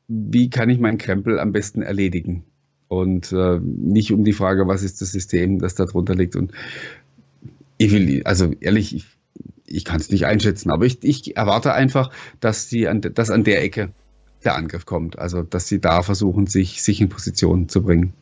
[0.06, 2.44] wie kann ich meinen Krempel am besten erledigen.
[2.86, 6.36] und äh, nicht um die Frage, was ist das System, das da drunter liegt.
[6.36, 6.52] Und
[7.78, 9.06] ich will, also ehrlich, ich,
[9.70, 12.10] ich kann es nicht einschätzen, aber ich, ich erwarte einfach,
[12.40, 13.90] dass die an, dass an der Ecke
[14.44, 15.18] der Angriff kommt.
[15.18, 18.12] Also dass sie da versuchen, sich, sich in Position zu bringen.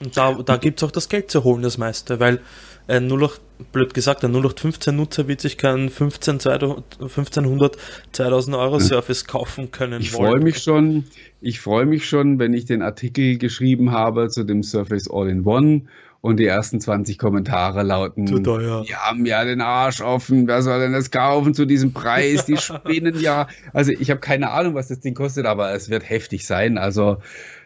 [0.00, 2.40] Und da, da gibt es auch das Geld zu holen, das meiste, weil
[2.88, 3.40] ein 08,
[3.70, 7.76] blöd gesagt, ein 0815-Nutzer wird sich keinen 15, 1500,
[8.12, 10.00] 2000 Euro Surface kaufen können.
[10.00, 11.04] Ich freue mich schon,
[11.40, 15.82] ich freue mich schon, wenn ich den Artikel geschrieben habe zu dem Surface All-in-One
[16.22, 18.84] und die ersten 20 Kommentare lauten, Zu teuer.
[18.88, 22.56] die haben ja den Arsch offen, wer soll denn das kaufen zu diesem Preis, die
[22.58, 23.48] spinnen ja.
[23.72, 27.18] Also ich habe keine Ahnung, was das Ding kostet, aber es wird heftig sein, also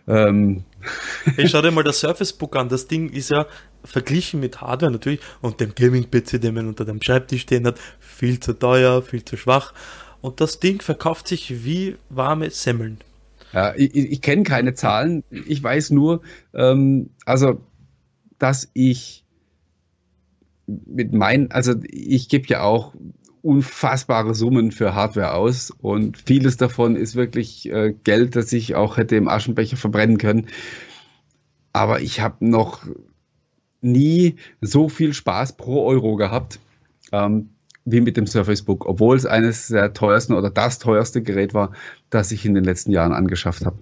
[0.09, 0.65] ähm.
[1.37, 3.47] Ich schau dir mal das Surface Book an, das Ding ist ja
[3.85, 8.41] verglichen mit Hardware natürlich und dem Gaming-PC, den man unter dem Schreibtisch stehen hat, viel
[8.41, 9.73] zu teuer, viel zu schwach
[10.21, 12.99] und das Ding verkauft sich wie warme Semmeln.
[13.53, 16.23] Ja, ich, ich kenne keine Zahlen, ich weiß nur,
[16.53, 17.61] ähm, also
[18.39, 19.25] dass ich
[20.67, 22.93] mit meinen, also ich gebe ja auch
[23.41, 28.97] unfassbare Summen für Hardware aus und vieles davon ist wirklich äh, Geld, das ich auch
[28.97, 30.49] hätte im Aschenbecher verbrennen können.
[31.73, 32.85] Aber ich habe noch
[33.87, 36.61] nie so viel Spaß pro Euro gehabt
[37.13, 37.51] ähm,
[37.85, 41.73] wie mit dem Surface Book, obwohl es eines der teuersten oder das teuerste Gerät war,
[42.11, 43.79] das ich in den letzten Jahren angeschafft habe.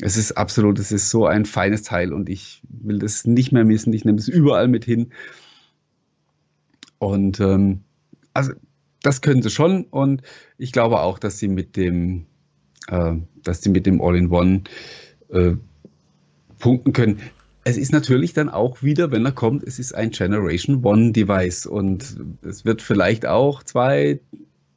[0.00, 3.64] Es ist absolut, es ist so ein feines Teil und ich will das nicht mehr
[3.64, 3.92] missen.
[3.92, 5.12] Ich nehme es überall mit hin.
[6.98, 7.80] Und ähm,
[8.34, 8.52] also
[9.02, 10.22] das können sie schon und
[10.58, 12.26] ich glaube auch, dass sie mit dem,
[12.88, 14.64] äh, dass sie mit dem All-in-One
[15.28, 15.52] äh,
[16.58, 17.20] punkten können.
[17.68, 21.66] Es ist natürlich dann auch wieder, wenn er kommt, es ist ein Generation One Device
[21.66, 24.20] und es wird vielleicht auch zwei,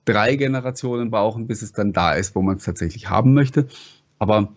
[0.05, 3.67] drei Generationen brauchen, bis es dann da ist, wo man es tatsächlich haben möchte.
[4.17, 4.53] Aber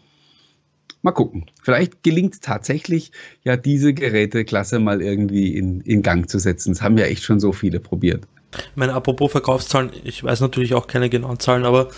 [1.03, 1.47] Mal gucken.
[1.61, 3.11] Vielleicht gelingt es tatsächlich,
[3.43, 6.73] ja, diese Geräteklasse mal irgendwie in, in Gang zu setzen.
[6.73, 8.25] Das haben ja echt schon so viele probiert.
[8.53, 11.89] Ich meine, apropos Verkaufszahlen, ich weiß natürlich auch keine genauen Zahlen, aber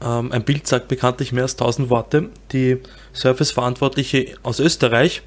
[0.00, 2.30] ähm, ein Bild sagt bekanntlich mehr als 1000 Worte.
[2.52, 2.78] Die
[3.12, 5.22] Surface-Verantwortliche aus Österreich,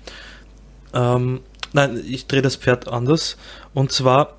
[0.94, 1.42] ähm,
[1.74, 3.38] nein, ich drehe das Pferd anders,
[3.74, 4.38] und zwar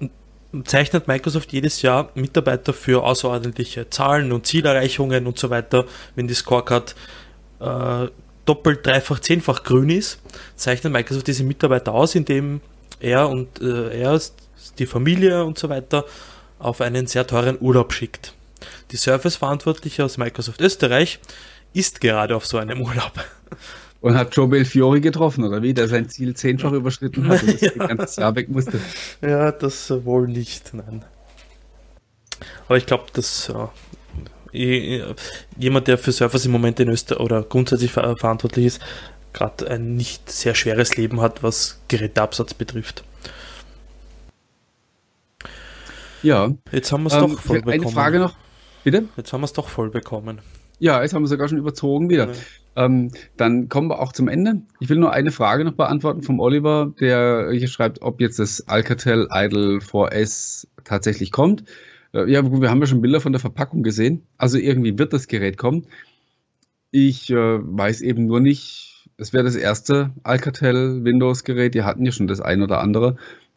[0.65, 5.85] zeichnet Microsoft jedes Jahr Mitarbeiter für außerordentliche Zahlen und Zielerreichungen und so weiter,
[6.15, 6.95] wenn die Scorecard
[7.61, 8.09] äh,
[8.45, 10.21] doppelt, dreifach, zehnfach grün ist,
[10.57, 12.63] zeichnet Microsoft diese Mitarbeiter aus, indem
[12.99, 14.19] er und äh, er,
[14.79, 16.05] die Familie und so weiter
[16.59, 18.33] auf einen sehr teuren Urlaub schickt.
[18.91, 21.21] Die Surface-Verantwortliche aus Microsoft Österreich
[21.75, 23.13] ist gerade auf so einem Urlaub.
[24.01, 25.75] Und hat Joe Belfiore getroffen, oder wie?
[25.75, 27.87] Der sein Ziel zehnfach überschritten hat und das ja.
[27.87, 28.79] ganze Jahr weg musste.
[29.21, 31.05] Ja, das wohl nicht, nein.
[32.69, 33.53] Aber ich glaube, das
[34.53, 38.81] jemand, der für Surfers im Moment in Österreich oder grundsätzlich ver verantwortlich ist,
[39.33, 43.05] gerade ein nicht sehr schweres Leben hat, was Geräteabsatz betrifft.
[46.23, 46.53] Ja.
[46.73, 47.83] Jetzt haben wir es ähm, doch voll bekommen.
[47.83, 48.35] Eine Frage noch,
[48.85, 49.05] bitte?
[49.17, 50.41] Jetzt haben wir es doch voll bekommen.
[50.81, 52.29] Ja, jetzt haben wir sogar schon überzogen wieder.
[52.29, 52.33] Ja.
[52.79, 54.63] Ähm, dann kommen wir auch zum Ende.
[54.79, 58.69] Ich will nur eine Frage noch beantworten vom Oliver, der hier schreibt, ob jetzt das
[58.69, 61.65] Alcatel Idol 4S tatsächlich kommt.
[62.15, 64.23] Äh, ja, wir haben ja schon Bilder von der Verpackung gesehen.
[64.37, 65.89] Also irgendwie wird das Gerät kommen.
[66.93, 71.75] Ich äh, weiß eben nur nicht, es wäre das erste Alcatel Windows-Gerät.
[71.75, 73.17] Die hatten ja schon das ein oder andere,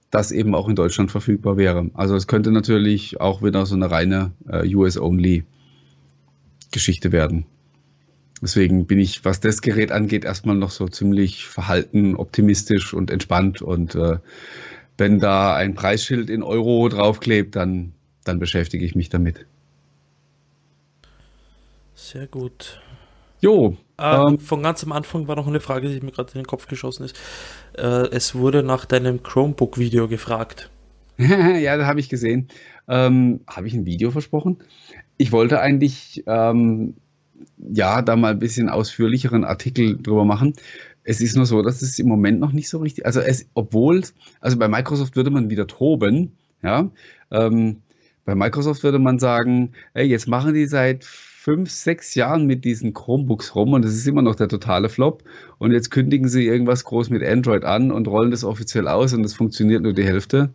[0.09, 1.91] das eben auch in Deutschland verfügbar wäre.
[1.93, 7.45] Also es könnte natürlich auch wieder so eine reine äh, US-Only-Geschichte werden.
[8.41, 13.61] Deswegen bin ich, was das Gerät angeht, erstmal noch so ziemlich verhalten, optimistisch und entspannt.
[13.61, 14.17] Und äh,
[14.97, 17.93] wenn da ein Preisschild in Euro draufklebt, dann
[18.23, 19.45] dann beschäftige ich mich damit.
[21.95, 22.81] Sehr gut.
[23.41, 23.77] Jo.
[23.99, 26.47] Äh, ähm, von ganz am Anfang war noch eine Frage, die mir gerade in den
[26.47, 27.19] Kopf geschossen ist.
[27.73, 30.69] Äh, es wurde nach deinem Chromebook-Video gefragt.
[31.17, 32.47] ja, das habe ich gesehen.
[32.87, 34.57] Ähm, habe ich ein Video versprochen?
[35.17, 36.95] Ich wollte eigentlich ähm,
[37.57, 40.53] ja da mal ein bisschen ausführlicheren Artikel drüber machen.
[41.03, 44.03] Es ist nur so, dass es im Moment noch nicht so richtig, also es, obwohl,
[44.39, 46.91] also bei Microsoft würde man wieder toben, ja,
[47.31, 47.77] ähm,
[48.23, 52.93] bei Microsoft würde man sagen, ey, jetzt machen die seit fünf, sechs Jahren mit diesen
[52.93, 55.23] Chromebooks rum und es ist immer noch der totale Flop.
[55.57, 59.25] Und jetzt kündigen sie irgendwas groß mit Android an und rollen das offiziell aus und
[59.25, 60.53] es funktioniert nur die Hälfte.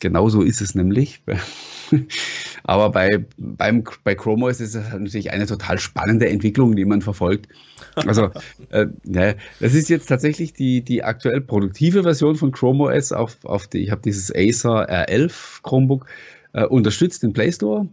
[0.00, 1.22] Genauso ist es nämlich.
[2.64, 7.02] Aber bei, beim, bei Chrome OS ist es natürlich eine total spannende Entwicklung, die man
[7.02, 7.48] verfolgt.
[7.94, 8.30] Also,
[8.70, 13.44] äh, ja, das ist jetzt tatsächlich die, die aktuell produktive Version von Chrome OS auf,
[13.44, 16.06] auf die, ich habe dieses Acer R11 Chromebook
[16.52, 17.88] äh, unterstützt den Play Store.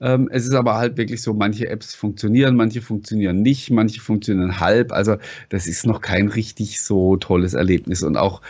[0.00, 4.60] Ähm, es ist aber halt wirklich so, manche Apps funktionieren, manche funktionieren nicht, manche funktionieren
[4.60, 4.92] halb.
[4.92, 5.16] Also
[5.48, 8.42] das ist noch kein richtig so tolles Erlebnis und auch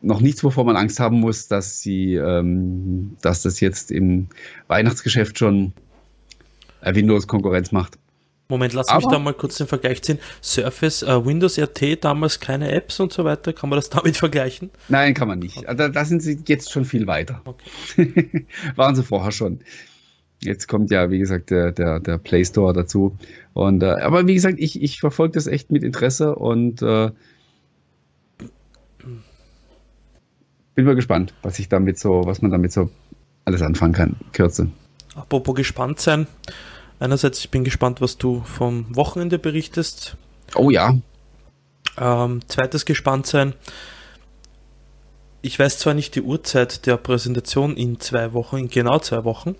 [0.00, 4.28] noch nichts, wovor man Angst haben muss, dass sie, ähm, dass das jetzt im
[4.68, 5.72] Weihnachtsgeschäft schon
[6.84, 7.98] Windows Konkurrenz macht.
[8.48, 10.18] Moment, lass mich da mal kurz den Vergleich ziehen.
[10.42, 13.52] Surface, äh, Windows RT, damals keine Apps und so weiter.
[13.54, 14.70] Kann man das damit vergleichen?
[14.88, 15.58] Nein, kann man nicht.
[15.58, 15.74] Okay.
[15.74, 17.40] Da, da, sind sie jetzt schon viel weiter.
[17.44, 18.46] Okay.
[18.76, 19.60] Waren sie vorher schon.
[20.44, 23.16] Jetzt kommt ja, wie gesagt, der, der, der Play Store dazu.
[23.52, 27.10] Und, äh, aber wie gesagt, ich, ich verfolge das echt mit Interesse und äh,
[30.74, 32.90] bin mal gespannt, was ich damit so, was man damit so
[33.44, 34.16] alles anfangen kann.
[34.32, 34.68] Kürze.
[35.14, 36.26] Apropos gespannt sein.
[36.98, 40.16] Einerseits, ich bin gespannt, was du vom Wochenende berichtest.
[40.54, 40.96] Oh ja.
[41.98, 43.54] Ähm, zweites gespannt sein.
[45.42, 49.56] Ich weiß zwar nicht die Uhrzeit der Präsentation in zwei Wochen, in genau zwei Wochen,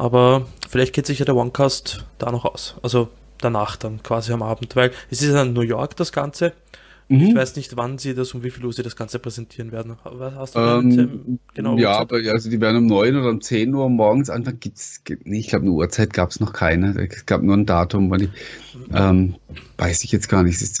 [0.00, 2.76] aber vielleicht geht sich ja der OneCast da noch aus.
[2.82, 6.54] Also danach dann quasi am Abend, weil es ist ja in New York das Ganze.
[7.08, 7.20] Mhm.
[7.20, 9.96] Ich weiß nicht, wann sie das, um wie viel Uhr sie das Ganze präsentieren werden.
[10.36, 13.90] Hast du ähm, genau Ja, aber also die werden um 9 oder um 10 Uhr
[13.90, 14.60] morgens anfangen.
[14.60, 16.96] Gibt's, nee, ich glaube, eine Uhrzeit gab es noch keine.
[17.10, 18.30] Es gab nur ein Datum, weil ich,
[18.94, 19.34] ähm,
[19.76, 20.62] weiß ich jetzt gar nicht.
[20.62, 20.80] Es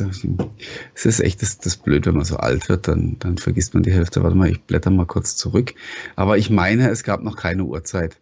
[0.94, 3.82] es ist echt das, das blöd, wenn man so alt wird, dann, dann vergisst man
[3.82, 4.22] die Hälfte.
[4.22, 5.74] Warte mal, ich blätter mal kurz zurück.
[6.16, 8.16] Aber ich meine, es gab noch keine Uhrzeit.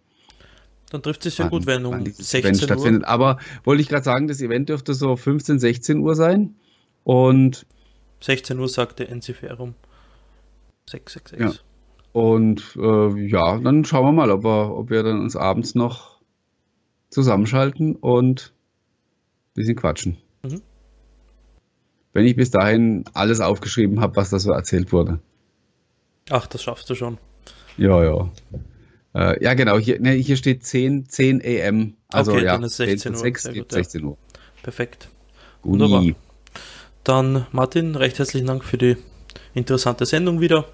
[0.91, 3.05] Dann trifft es ja gut, wenn um 16 Event Uhr stattfindet.
[3.05, 6.55] Aber wollte ich gerade sagen, das Event dürfte so 15, 16 Uhr sein.
[7.05, 7.67] Und
[8.21, 9.75] 16 Uhr sagte Enziferum
[10.87, 11.41] 666.
[11.41, 11.53] Ja.
[12.13, 16.19] Und äh, ja, dann schauen wir mal, ob wir, ob wir dann uns abends noch
[17.11, 18.53] zusammenschalten und
[19.51, 20.17] ein bisschen quatschen.
[20.43, 20.63] Mhm.
[22.13, 25.21] Wenn ich bis dahin alles aufgeschrieben habe, was da so erzählt wurde.
[26.31, 27.19] Ach, das schaffst du schon.
[27.77, 28.31] Ja, ja.
[29.19, 29.79] Äh, ja, genau.
[29.79, 31.95] Hier, ne, hier steht 10, 10 AM.
[32.13, 33.19] Also okay, ja, dann ist 16 Uhr.
[33.19, 34.17] 6, gut, 16 Uhr.
[34.63, 35.09] Perfekt.
[35.65, 36.05] Wunderbar.
[37.03, 38.97] Dann Martin, recht herzlichen Dank für die
[39.55, 40.67] interessante Sendung wieder.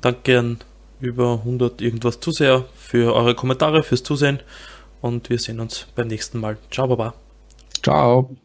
[0.00, 0.58] Danke an
[1.00, 4.40] über 100 irgendwas Zuseher für eure Kommentare, fürs Zusehen
[5.00, 6.58] und wir sehen uns beim nächsten Mal.
[6.70, 7.14] Ciao, Baba.
[7.82, 8.36] Ciao.